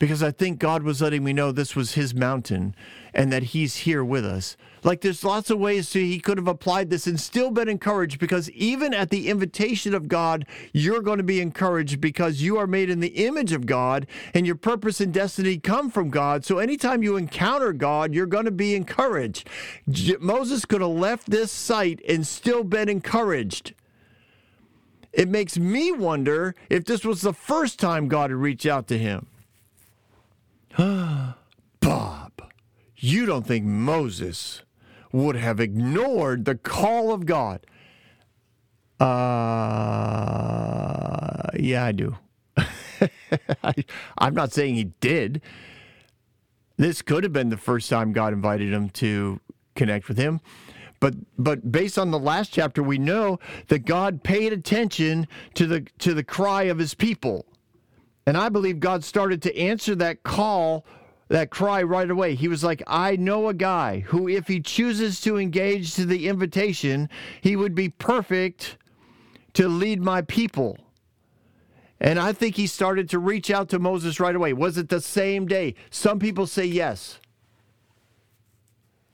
[0.03, 2.75] because I think God was letting me know this was his mountain
[3.15, 4.57] and that he's here with us.
[4.83, 8.19] Like there's lots of ways to, he could have applied this and still been encouraged
[8.19, 12.67] because even at the invitation of God, you're going to be encouraged because you are
[12.67, 16.45] made in the image of God and your purpose and destiny come from God.
[16.45, 19.49] So anytime you encounter God, you're going to be encouraged.
[19.89, 23.73] J- Moses could have left this site and still been encouraged.
[25.13, 28.99] It makes me wonder if this was the first time God had reached out to
[28.99, 29.29] him.
[30.79, 32.33] Bob,
[32.97, 34.63] you don't think Moses
[35.13, 37.67] would have ignored the call of God?
[38.99, 39.07] Uh,
[41.59, 42.17] yeah, I do.
[42.57, 43.75] I,
[44.17, 45.43] I'm not saying he did.
[46.77, 49.41] This could have been the first time God invited him to
[49.75, 50.41] connect with him.
[51.01, 55.81] But but based on the last chapter, we know that God paid attention to the
[55.99, 57.45] to the cry of his people.
[58.27, 60.85] And I believe God started to answer that call,
[61.29, 62.35] that cry right away.
[62.35, 66.29] He was like, I know a guy who, if he chooses to engage to the
[66.29, 67.09] invitation,
[67.41, 68.77] he would be perfect
[69.55, 70.79] to lead my people.
[72.01, 74.53] And I think he started to reach out to Moses right away.
[74.53, 75.75] Was it the same day?
[75.91, 77.21] Some people say yes.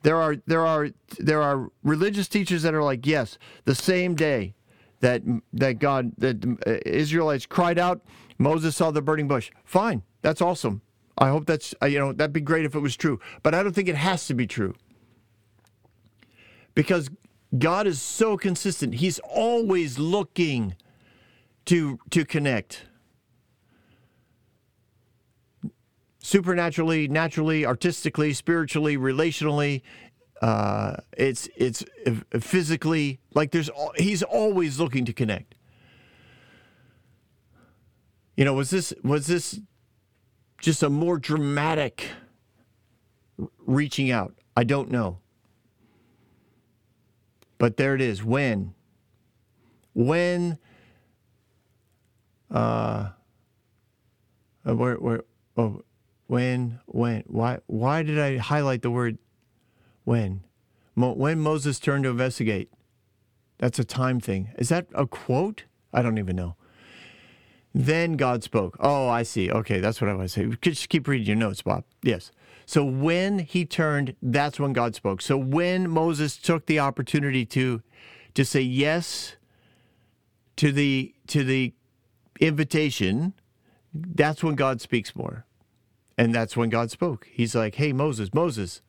[0.02, 0.88] There are there are
[1.18, 4.54] there are religious teachers that are like yes, the same day
[5.00, 8.00] that that God that Israelites cried out
[8.38, 9.50] Moses saw the burning bush.
[9.64, 10.02] Fine.
[10.22, 10.82] That's awesome.
[11.18, 13.18] I hope that's, uh, you know, that'd be great if it was true.
[13.42, 14.74] But I don't think it has to be true.
[16.74, 17.10] Because
[17.58, 18.94] God is so consistent.
[18.94, 20.76] He's always looking
[21.66, 22.84] to, to connect.
[26.20, 29.82] Supernaturally, naturally, artistically, spiritually, relationally,
[30.40, 31.84] uh, it's it's
[32.38, 35.54] physically like there's he's always looking to connect.
[38.38, 39.58] You know, was this was this
[40.60, 42.06] just a more dramatic
[43.66, 44.32] reaching out?
[44.56, 45.18] I don't know.
[47.58, 48.22] But there it is.
[48.22, 48.74] When?
[49.92, 50.58] When?
[52.48, 53.08] Uh,
[54.64, 55.24] uh where, where,
[55.56, 55.82] oh,
[56.28, 59.18] when, when, why, why did I highlight the word
[60.04, 60.44] when?
[60.94, 62.70] Mo, when Moses turned to investigate?
[63.58, 64.50] That's a time thing.
[64.56, 65.64] Is that a quote?
[65.92, 66.54] I don't even know.
[67.74, 68.76] Then God spoke.
[68.80, 69.50] Oh, I see.
[69.50, 70.58] Okay, that's what I was saying.
[70.62, 71.84] Just keep reading your notes, Bob.
[72.02, 72.32] Yes.
[72.66, 75.22] So when he turned, that's when God spoke.
[75.22, 77.82] So when Moses took the opportunity to
[78.34, 79.36] to say yes
[80.56, 81.72] to the to the
[82.40, 83.34] invitation,
[83.94, 85.46] that's when God speaks more.
[86.16, 87.26] And that's when God spoke.
[87.30, 88.82] He's like, "Hey Moses, Moses,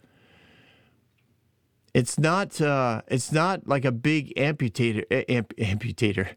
[1.94, 6.30] it's not uh, it's not like a big amputator amp, amputator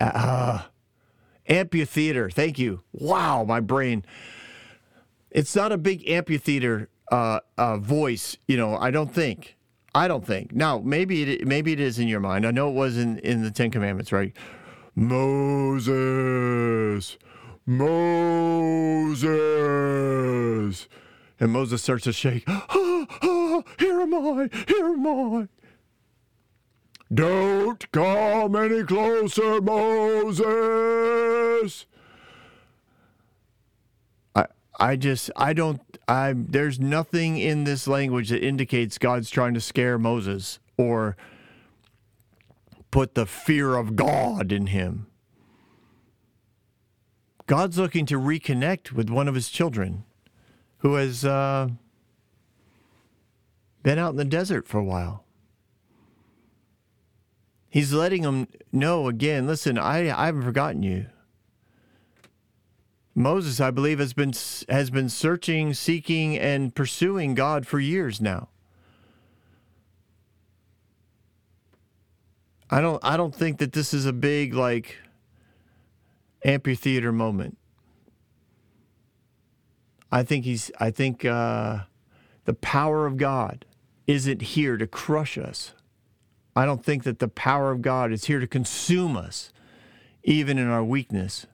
[0.00, 0.62] uh,
[1.48, 2.30] amphitheater.
[2.30, 2.82] Thank you.
[2.92, 4.04] Wow, my brain.
[5.30, 8.76] It's not a big amphitheater uh, uh, voice, you know.
[8.76, 9.56] I don't think.
[9.94, 10.52] I don't think.
[10.54, 12.46] Now, maybe it maybe it is in your mind.
[12.46, 14.34] I know it was in in the Ten Commandments, right?
[14.94, 15.96] Moses,
[17.66, 19.28] Moses,
[21.38, 22.44] and Moses starts to shake.
[22.78, 24.48] Ah, ah, here am I.
[24.66, 25.48] Here am I.
[27.12, 30.46] Don't come any closer, Moses.
[34.34, 34.46] I
[34.78, 39.60] I just I don't I there's nothing in this language that indicates God's trying to
[39.60, 41.16] scare Moses or
[42.90, 45.06] put the fear of God in him.
[47.46, 50.02] God's looking to reconnect with one of his children
[50.78, 51.68] who has uh,
[53.84, 55.25] been out in the desert for a while.
[57.76, 61.08] He's letting them know again, listen, I, I haven't forgotten you.
[63.14, 64.32] Moses, I believe, has been
[64.70, 68.48] has been searching, seeking, and pursuing God for years now.
[72.70, 74.96] I don't I don't think that this is a big like
[76.46, 77.58] amphitheater moment.
[80.10, 81.80] I think he's I think uh,
[82.46, 83.66] the power of God
[84.06, 85.74] isn't here to crush us.
[86.56, 89.52] I don't think that the power of God is here to consume us,
[90.24, 91.46] even in our weakness.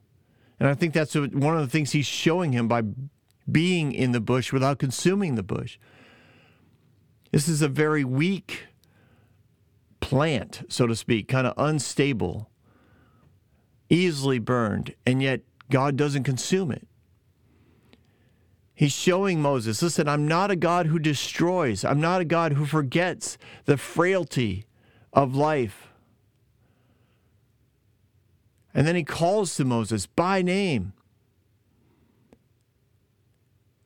[0.60, 2.82] And I think that's one of the things he's showing him by
[3.50, 5.76] being in the bush without consuming the bush.
[7.32, 8.66] This is a very weak
[9.98, 12.48] plant, so to speak, kind of unstable,
[13.90, 16.86] easily burned, and yet God doesn't consume it.
[18.74, 21.84] He's showing Moses, listen, I'm not a God who destroys.
[21.84, 24.66] I'm not a God who forgets the frailty
[25.12, 25.88] of life.
[28.74, 30.94] And then he calls to Moses by name.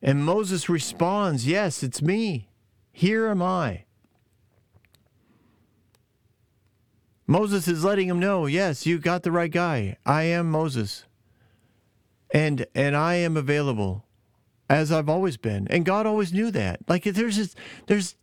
[0.01, 2.49] And Moses responds, Yes, it's me.
[2.91, 3.83] Here am I.
[7.25, 9.97] Moses is letting him know, Yes, you got the right guy.
[10.05, 11.03] I am Moses.
[12.31, 14.05] And and I am available
[14.69, 15.67] as I've always been.
[15.69, 16.79] And God always knew that.
[16.87, 17.57] Like there's just,
[17.87, 18.15] there's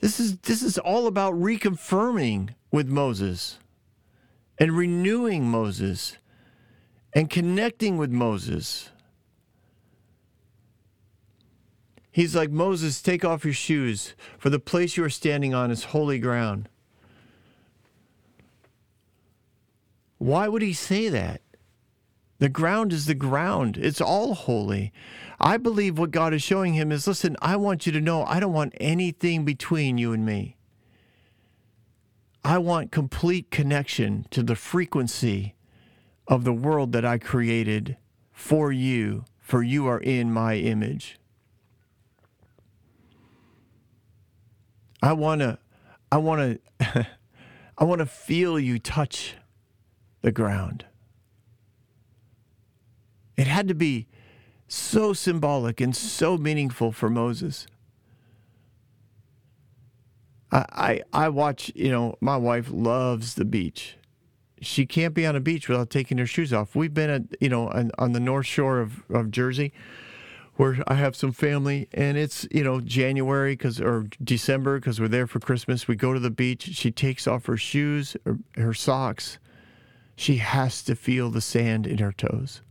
[0.00, 3.58] this is this is all about reconfirming with Moses
[4.58, 6.18] and renewing Moses
[7.12, 8.90] and connecting with Moses.
[12.10, 15.84] He's like, Moses, take off your shoes, for the place you are standing on is
[15.84, 16.68] holy ground.
[20.18, 21.40] Why would he say that?
[22.38, 24.92] The ground is the ground, it's all holy.
[25.40, 28.40] I believe what God is showing him is listen, I want you to know I
[28.40, 30.56] don't want anything between you and me.
[32.44, 35.54] I want complete connection to the frequency
[36.26, 37.96] of the world that I created
[38.32, 41.18] for you, for you are in my image.
[45.02, 45.58] I want to
[46.10, 47.06] I want to
[47.78, 49.34] I want to feel you touch
[50.22, 50.86] the ground.
[53.44, 54.06] It had to be
[54.68, 57.66] so symbolic and so meaningful for Moses.
[60.50, 60.64] I,
[61.12, 63.98] I, I watch, you know, my wife loves the beach.
[64.60, 66.74] she can't be on a beach without taking her shoes off.
[66.74, 69.72] We've been at you know on, on the north shore of, of Jersey,
[70.54, 75.08] where I have some family, and it's you know January because or December because we're
[75.08, 75.88] there for Christmas.
[75.88, 76.62] We go to the beach.
[76.62, 79.38] She takes off her shoes, her, her socks.
[80.16, 82.62] She has to feel the sand in her toes.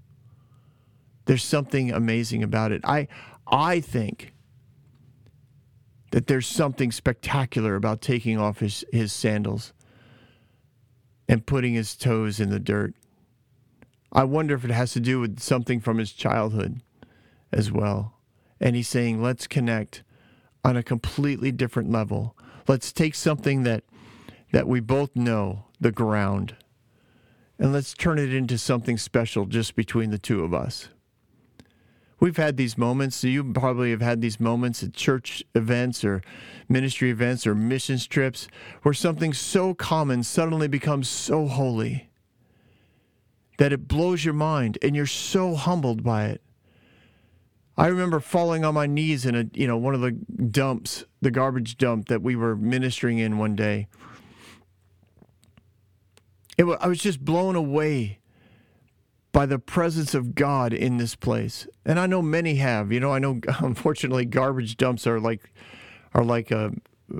[1.26, 2.82] There's something amazing about it.
[2.84, 3.07] I
[3.47, 4.34] I think
[6.11, 9.74] that there's something spectacular about taking off his, his sandals
[11.28, 12.93] and putting his toes in the dirt.
[14.11, 16.82] I wonder if it has to do with something from his childhood
[17.51, 18.13] as well.
[18.59, 20.03] And he's saying, let's connect
[20.63, 22.38] on a completely different level.
[22.67, 23.84] Let's take something that
[24.51, 26.55] that we both know, the ground,
[27.57, 30.89] and let's turn it into something special just between the two of us.
[32.24, 33.21] We've had these moments.
[33.26, 36.21] You probably have had these moments at church events or
[36.69, 38.47] ministry events or missions trips
[38.84, 42.09] where something so common suddenly becomes so holy
[43.57, 46.41] that it blows your mind and you're so humbled by it.
[47.76, 51.30] I remember falling on my knees in a you know one of the dumps, the
[51.30, 53.89] garbage dump that we were ministering in one day.
[56.57, 58.19] It, I was just blown away
[59.34, 62.93] by the presence of God in this place, and I know many have.
[62.93, 65.51] You know, I know unfortunately garbage dumps are like
[66.13, 66.71] are like a,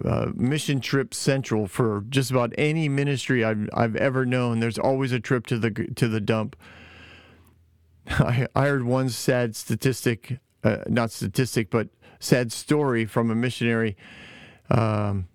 [0.05, 4.61] a mission trip central for just about any ministry I've I've ever known.
[4.61, 6.55] There's always a trip to the to the dump.
[8.07, 11.89] I, I heard one sad statistic, uh, not statistic, but
[12.20, 13.97] sad story from a missionary,
[14.70, 15.28] um,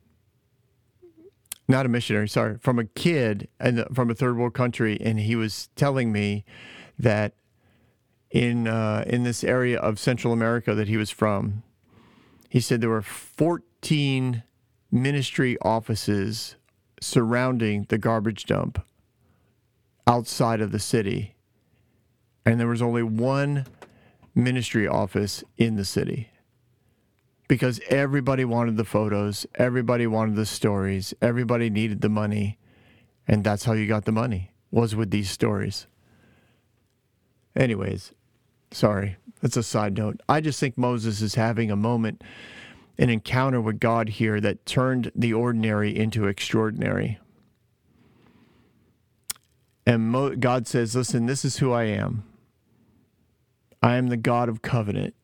[1.69, 5.37] not a missionary, sorry, from a kid and from a third world country, and he
[5.37, 6.45] was telling me
[6.99, 7.35] that
[8.31, 11.63] in uh, in this area of Central America that he was from,
[12.49, 14.43] he said there were 14
[14.91, 16.57] ministry offices
[17.01, 18.85] surrounding the garbage dump
[20.07, 21.37] outside of the city
[22.45, 23.67] and there was only one
[24.35, 26.31] ministry office in the city
[27.49, 32.59] because everybody wanted the photos, everybody wanted the stories, everybody needed the money,
[33.27, 35.87] and that's how you got the money was with these stories.
[37.57, 38.13] Anyways,
[38.71, 40.21] sorry, that's a side note.
[40.29, 42.23] I just think Moses is having a moment,
[42.99, 47.19] an encounter with God here that turned the ordinary into extraordinary.
[49.87, 52.25] And Mo- God says, Listen, this is who I am.
[53.83, 55.15] I am the God of covenant.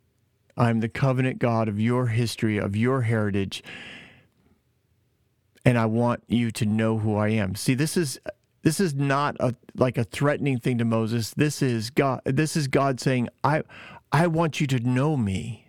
[0.57, 3.63] I am the covenant God of your history, of your heritage.
[5.65, 7.55] And I want you to know who I am.
[7.55, 8.19] See, this is
[8.63, 11.33] this is not a like a threatening thing to Moses.
[11.35, 13.63] This is God this is God saying, I
[14.13, 15.65] I want you to know me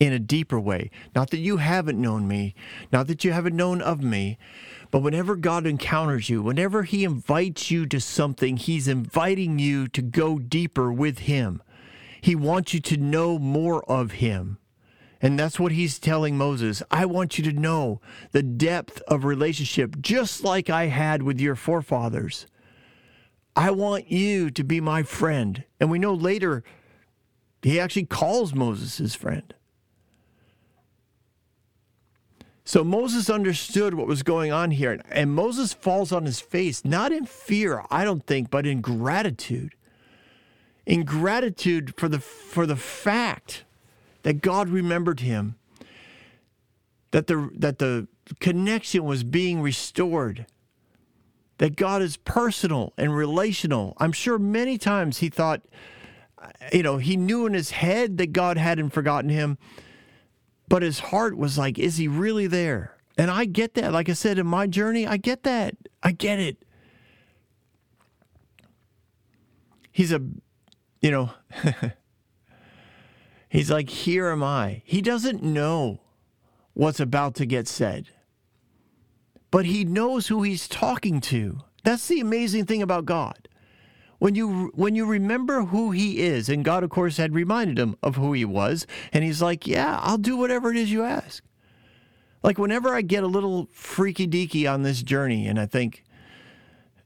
[0.00, 0.90] in a deeper way.
[1.14, 2.54] Not that you haven't known me,
[2.92, 4.38] not that you haven't known of me,
[4.90, 10.02] but whenever God encounters you, whenever He invites you to something, He's inviting you to
[10.02, 11.62] go deeper with Him.
[12.20, 14.58] He wants you to know more of Him.
[15.20, 16.82] And that's what He's telling Moses.
[16.90, 18.00] I want you to know
[18.32, 22.46] the depth of relationship, just like I had with your forefathers.
[23.56, 25.64] I want you to be my friend.
[25.80, 26.62] And we know later,
[27.62, 29.52] He actually calls Moses his friend.
[32.68, 35.00] So Moses understood what was going on here.
[35.10, 39.74] And Moses falls on his face, not in fear, I don't think, but in gratitude.
[40.88, 43.64] In gratitude for the, for the fact
[44.22, 45.54] that God remembered him,
[47.12, 48.08] that the, that the
[48.40, 50.46] connection was being restored,
[51.58, 53.94] that God is personal and relational.
[53.98, 55.62] I'm sure many times he thought,
[56.36, 59.58] uh, you know, he knew in his head that God hadn't forgotten him
[60.68, 62.96] but his heart was like, is he really there?
[63.16, 63.92] And I get that.
[63.92, 65.74] Like I said, in my journey, I get that.
[66.02, 66.58] I get it.
[69.90, 70.20] He's a,
[71.00, 71.30] you know,
[73.48, 74.82] he's like, here am I.
[74.84, 76.00] He doesn't know
[76.74, 78.08] what's about to get said,
[79.50, 81.60] but he knows who he's talking to.
[81.84, 83.48] That's the amazing thing about God.
[84.18, 87.96] When you when you remember who he is, and God of course had reminded him
[88.02, 91.44] of who he was, and he's like, "Yeah, I'll do whatever it is you ask."
[92.42, 96.02] Like whenever I get a little freaky deaky on this journey, and I think,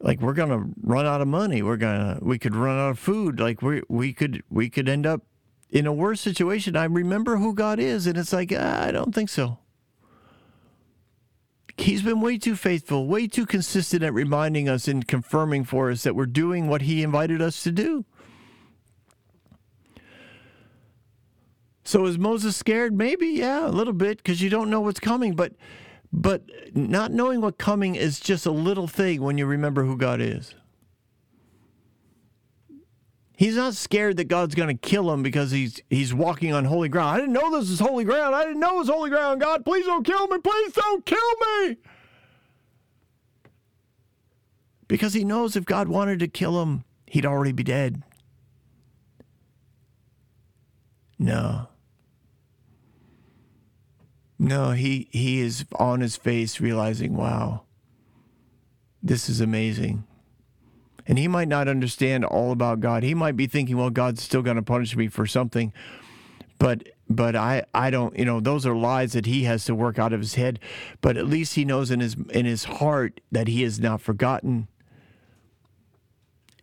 [0.03, 3.41] like we're gonna run out of money, we're gonna we could run out of food,
[3.41, 5.23] like we we could we could end up
[5.71, 6.77] in a worse situation.
[6.77, 9.59] I remember who God is, and it's like ah, I don't think so.
[11.79, 16.03] He's been way too faithful, way too consistent at reminding us and confirming for us
[16.03, 18.05] that we're doing what he invited us to do.
[21.85, 22.97] So is Moses scared?
[22.97, 25.35] Maybe, yeah, a little bit, because you don't know what's coming.
[25.35, 25.55] But
[26.13, 26.43] But
[26.75, 30.55] not knowing what coming is just a little thing when you remember who God is.
[33.35, 36.89] He's not scared that God's going to kill him because he's he's walking on holy
[36.89, 37.17] ground.
[37.17, 38.35] I didn't know this is holy ground.
[38.35, 39.41] I didn't know it was holy ground.
[39.41, 40.39] God, please don't kill me.
[40.39, 41.77] Please don't kill me.
[44.87, 48.03] Because he knows if God wanted to kill him, he'd already be dead.
[51.19, 51.69] No.
[54.43, 57.63] No, he he is on his face realizing, wow.
[59.01, 60.03] This is amazing.
[61.07, 63.05] And he might not understand all about God.
[63.05, 65.73] He might be thinking, well, God's still going to punish me for something.
[66.59, 69.97] But but I I don't, you know, those are lies that he has to work
[70.01, 70.59] out of his head,
[71.01, 74.67] but at least he knows in his in his heart that he is not forgotten.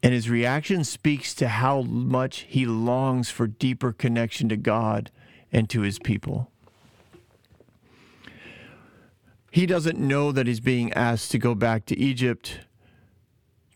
[0.04, 5.12] And his reaction speaks to how much he longs for deeper connection to God
[5.50, 6.52] and to his people.
[9.52, 12.60] He doesn't know that he's being asked to go back to Egypt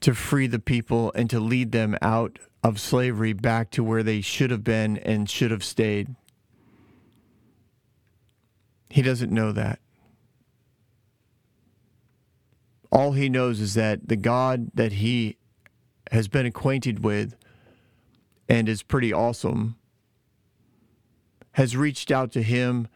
[0.01, 4.21] to free the people and to lead them out of slavery back to where they
[4.21, 6.15] should have been and should have stayed.
[8.89, 9.79] He doesn't know that.
[12.91, 15.37] All he knows is that the God that he
[16.11, 17.35] has been acquainted with
[18.47, 19.77] and is pretty awesome
[21.53, 22.87] has reached out to him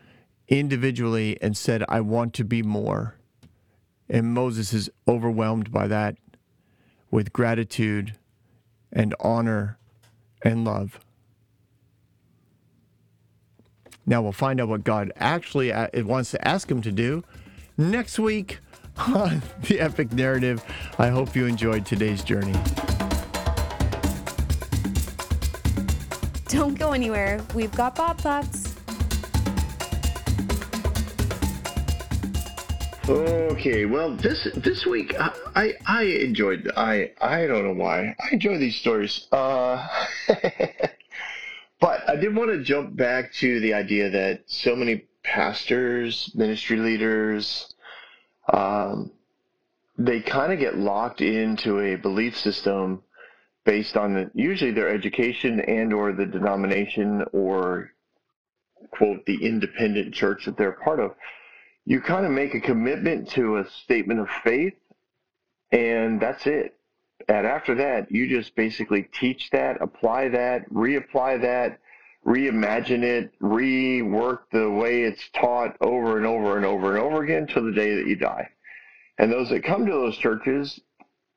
[0.47, 3.15] individually and said, I want to be more.
[4.09, 6.17] And Moses is overwhelmed by that
[7.11, 8.15] with gratitude
[8.91, 9.77] and honor
[10.41, 10.99] and love.
[14.05, 17.23] Now we'll find out what God actually uh, wants to ask him to do
[17.77, 18.59] next week
[18.97, 20.63] on the epic narrative.
[20.97, 22.55] I hope you enjoyed today's journey.
[26.47, 27.41] Don't go anywhere.
[27.53, 28.76] We've got Bob Thoughts.
[33.09, 38.57] Okay, well, this this week I I, enjoyed I I don't know why I enjoy
[38.57, 39.27] these stories.
[39.31, 39.87] Uh,
[41.79, 46.75] but I did want to jump back to the idea that so many pastors, ministry
[46.75, 47.73] leaders,
[48.51, 49.11] um,
[49.97, 53.03] they kind of get locked into a belief system
[53.63, 57.93] based on the, usually their education and or the denomination or
[58.91, 61.15] quote the independent church that they're part of
[61.87, 64.73] you kind of make a commitment to a statement of faith,
[65.71, 66.75] and that's it.
[67.29, 71.79] And after that, you just basically teach that, apply that, reapply that,
[72.25, 77.47] reimagine it, rework the way it's taught over and over and over and over again
[77.47, 78.49] till the day that you die.
[79.17, 80.81] And those that come to those churches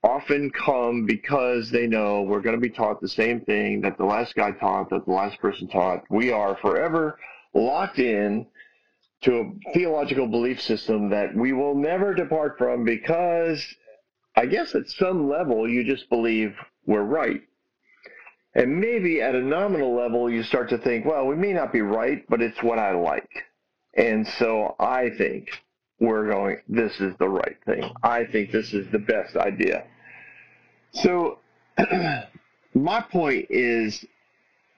[0.03, 4.05] often come because they know we're going to be taught the same thing that the
[4.05, 6.03] last guy taught, that the last person taught.
[6.11, 7.21] We are forever
[7.55, 8.47] locked in
[9.23, 13.63] to a theological belief system that we will never depart from because
[14.37, 16.55] I guess at some level you just believe
[16.87, 17.43] we're right.
[18.55, 21.83] And maybe at a nominal level you start to think, well, we may not be
[21.83, 23.31] right, but it's what I like.
[23.95, 25.51] And so I think
[26.01, 27.85] we're going, this is the right thing.
[28.03, 29.85] I think this is the best idea.
[30.93, 31.39] So
[32.75, 34.05] my point is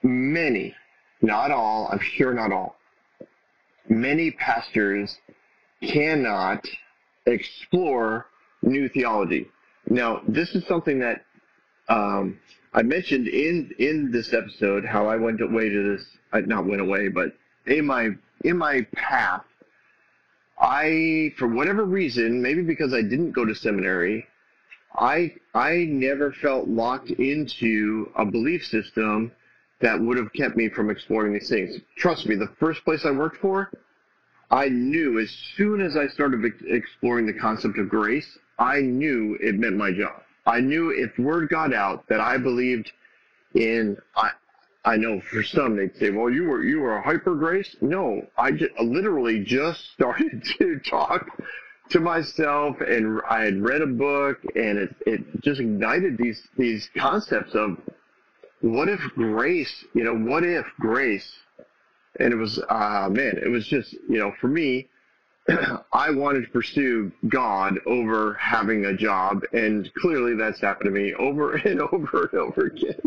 [0.03, 0.75] many,
[1.21, 2.75] not all, I'm sure not all,
[3.89, 5.17] many pastors
[5.81, 6.65] cannot
[7.25, 8.27] explore
[8.61, 9.47] new theology.
[9.89, 11.25] Now, this is something that
[11.89, 12.39] um,
[12.73, 16.05] I mentioned in in this episode how I went away to this.
[16.31, 17.33] I not went away, but
[17.67, 18.09] in my
[18.43, 19.43] in my path,
[20.59, 24.25] I for whatever reason, maybe because I didn't go to seminary,
[24.95, 29.31] I I never felt locked into a belief system
[29.83, 31.75] that would have kept me from exploring these things.
[31.97, 33.69] Trust me, the first place I worked for,
[34.49, 39.55] I knew as soon as I started exploring the concept of grace, I knew it
[39.55, 40.21] meant my job.
[40.45, 42.93] I knew if word got out that I believed
[43.55, 44.29] in, I,
[44.85, 48.25] I know for some they'd say, "Well, you were you were a hyper grace." No,
[48.37, 51.27] I just, literally just started to talk
[51.89, 56.89] to myself, and I had read a book, and it it just ignited these these
[56.95, 57.77] concepts of
[58.63, 61.29] what if grace, you know, what if grace?
[62.19, 64.87] And it was, uh, man, it was just, you know, for me,
[65.93, 71.13] I wanted to pursue God over having a job, and clearly that's happened to me
[71.15, 73.01] over and over and over again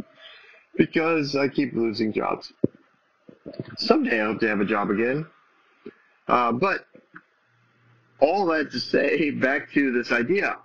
[0.77, 2.53] because I keep losing jobs.
[3.79, 5.25] Someday I hope to have a job again.
[6.29, 6.85] Uh, but
[8.21, 10.59] all that to say, back to this idea,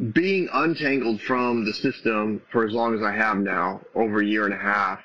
[0.00, 4.46] being untangled from the system for as long as I have now, over a year
[4.46, 5.00] and a half,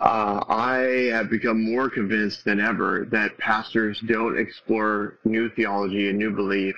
[0.00, 6.18] uh, I have become more convinced than ever that pastors don't explore new theology and
[6.18, 6.76] new belief.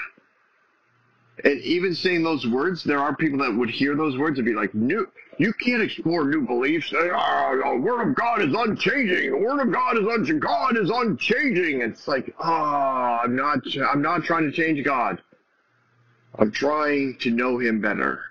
[1.44, 4.52] And even saying those words, there are people that would hear those words and be
[4.52, 5.08] like, "New,
[5.38, 6.92] you can't explore new beliefs.
[6.92, 9.30] Uh, the Word of God is unchanging.
[9.30, 10.38] The Word of God is unchanging.
[10.38, 13.61] God is unchanging." It's like, oh, I'm not.
[13.90, 15.22] I'm not trying to change God.
[16.39, 18.22] I'm trying to know Him better.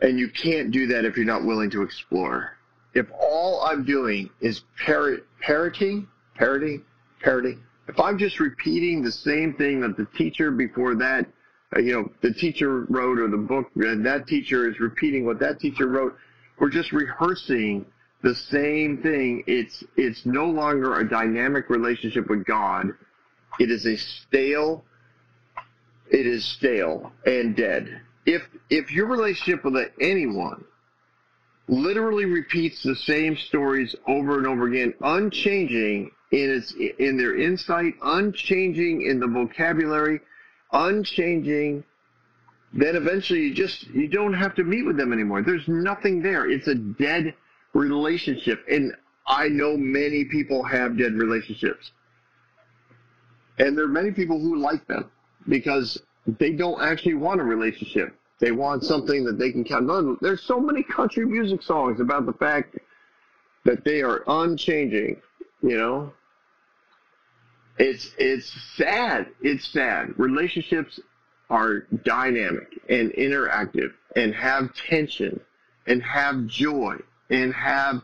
[0.00, 2.56] And you can't do that if you're not willing to explore
[2.94, 6.84] if all I'm doing is parrot, parroting, parroting,
[7.20, 11.26] parroting, if I'm just repeating the same thing that the teacher before that,
[11.74, 15.38] uh, you know, the teacher wrote or the book, and that teacher is repeating what
[15.40, 16.16] that teacher wrote,
[16.58, 17.86] we're just rehearsing
[18.22, 19.42] the same thing.
[19.46, 22.88] It's it's no longer a dynamic relationship with God.
[23.58, 24.84] It is a stale.
[26.12, 28.02] It is stale and dead.
[28.26, 30.64] If if your relationship with anyone
[31.68, 37.94] literally repeats the same stories over and over again, unchanging in its in their insight,
[38.02, 40.20] unchanging in the vocabulary,
[40.72, 41.82] unchanging.
[42.74, 45.42] Then eventually you just you don't have to meet with them anymore.
[45.42, 46.50] There's nothing there.
[46.50, 47.34] It's a dead
[47.72, 48.94] relationship, and
[49.26, 51.90] I know many people have dead relationships,
[53.58, 55.10] and there are many people who like them
[55.48, 58.16] because they don't actually want a relationship.
[58.38, 60.18] They want something that they can count on.
[60.20, 62.76] There's so many country music songs about the fact
[63.64, 65.20] that they are unchanging,
[65.62, 66.12] you know?
[67.78, 69.28] It's it's sad.
[69.40, 70.18] It's sad.
[70.18, 71.00] Relationships
[71.48, 75.40] are dynamic and interactive and have tension
[75.86, 76.96] and have joy
[77.30, 78.02] and have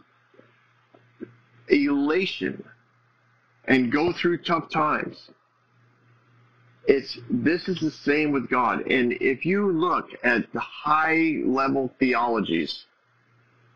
[1.69, 2.65] elation
[3.67, 5.31] and go through tough times
[6.89, 8.91] it's this is the same with God.
[8.91, 12.87] And if you look at the high level theologies,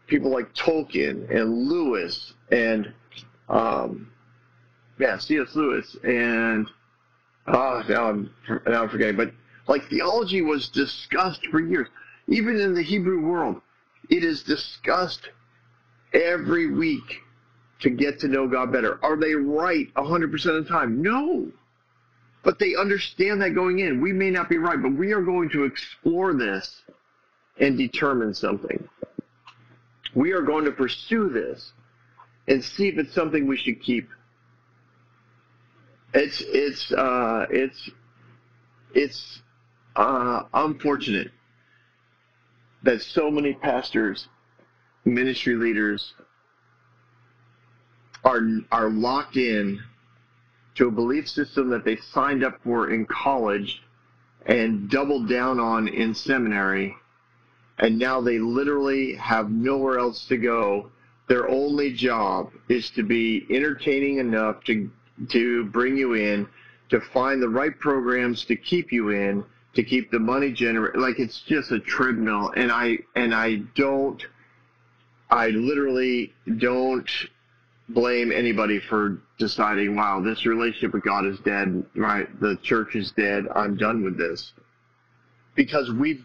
[0.07, 2.93] people like Tolkien and Lewis and
[3.51, 4.11] um,
[4.99, 5.55] yeah, C.S.
[5.55, 6.67] Lewis and
[7.47, 8.31] oh, now I'm
[8.67, 9.33] now I'm forgetting, but
[9.69, 11.89] like theology was discussed for years.
[12.29, 13.61] Even in the Hebrew world,
[14.09, 15.29] it is discussed
[16.15, 17.21] every week
[17.81, 18.99] to get to know God better.
[19.05, 21.03] Are they right 100% of the time?
[21.03, 21.51] No.
[22.43, 24.01] But they understand that going in.
[24.01, 26.83] We may not be right, but we are going to explore this
[27.61, 28.89] and determine something.
[30.15, 31.73] We are going to pursue this
[32.49, 34.09] and see if it's something we should keep.
[36.15, 37.91] It's it's uh, it's
[38.95, 39.41] it's
[39.97, 41.31] uh, unfortunate
[42.83, 44.27] that so many pastors,
[45.05, 46.13] ministry leaders,
[48.25, 49.81] are are locked in
[50.75, 53.83] to a belief system that they signed up for in college
[54.47, 56.97] and doubled down on in seminary.
[57.79, 60.91] And now they literally have nowhere else to go.
[61.29, 64.91] Their only job is to be entertaining enough to,
[65.31, 66.49] to bring you in,
[66.91, 69.45] to find the right programs to keep you in,
[69.75, 71.01] to keep the money generated.
[71.01, 72.53] Like it's just a treadmill.
[72.57, 74.23] And I, and I don't,
[75.31, 77.09] I literally don't
[77.89, 82.29] blame anybody for deciding, wow, this relationship with God is dead, right?
[82.41, 83.47] The church is dead.
[83.57, 84.53] I'm done with this.
[85.57, 86.25] Because we've,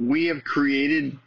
[0.00, 1.18] we have created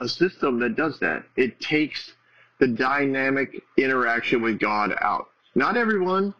[0.00, 1.24] a system that does that.
[1.36, 2.12] It takes
[2.58, 5.28] the dynamic interaction with God out.
[5.54, 6.34] Not everyone.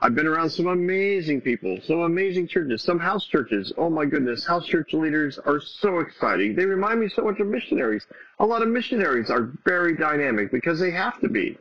[0.00, 3.72] I've been around some amazing people, some amazing churches, some house churches.
[3.78, 6.56] Oh my goodness, house church leaders are so exciting.
[6.56, 8.04] They remind me so much of missionaries.
[8.40, 11.56] A lot of missionaries are very dynamic because they have to be.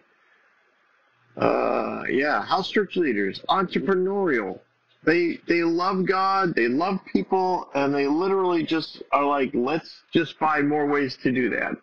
[1.37, 4.59] Uh, yeah, house church leaders, entrepreneurial.
[5.03, 10.37] They they love God, they love people, and they literally just are like, let's just
[10.37, 11.73] find more ways to do that.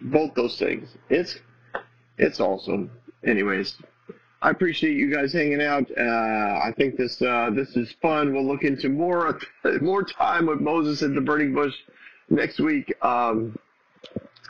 [0.00, 0.88] Both those things.
[1.08, 1.38] It's
[2.18, 2.90] it's awesome.
[3.24, 3.76] Anyways,
[4.42, 5.90] I appreciate you guys hanging out.
[5.96, 8.32] Uh, I think this uh, this is fun.
[8.32, 9.40] We'll look into more
[9.80, 11.74] more time with Moses at the burning bush
[12.30, 12.92] next week.
[13.02, 13.58] Um,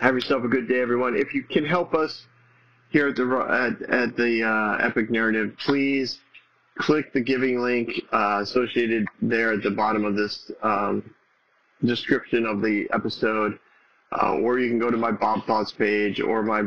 [0.00, 1.16] have yourself a good day, everyone.
[1.16, 2.26] If you can help us
[2.90, 6.20] here at the at, at the uh, Epic Narrative, please
[6.78, 11.02] click the giving link uh, associated there at the bottom of this um,
[11.84, 13.58] description of the episode,
[14.12, 16.62] uh, or you can go to my Bob Thoughts page or my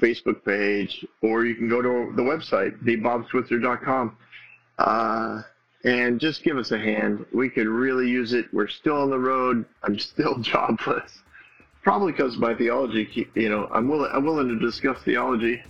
[0.00, 4.16] Facebook page, or you can go to the website, thebobswitzer.com,
[4.78, 5.42] uh,
[5.84, 7.24] and just give us a hand.
[7.32, 8.46] We could really use it.
[8.52, 9.64] We're still on the road.
[9.82, 11.20] I'm still jobless.
[11.84, 15.62] Probably because my theology, you know, I'm willing, I'm willing to discuss theology.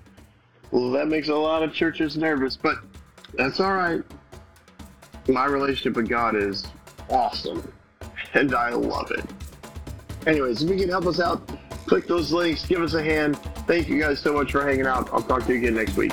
[0.71, 2.79] Well, that makes a lot of churches nervous, but
[3.35, 4.03] that's all right.
[5.29, 6.67] My relationship with God is
[7.11, 7.73] awesome,
[8.33, 9.25] and I love it.
[10.27, 11.47] Anyways, if you can help us out,
[11.87, 15.09] click those links, give us a hand Thank you guys so much for hanging out.
[15.13, 16.13] I'll talk to you again next week.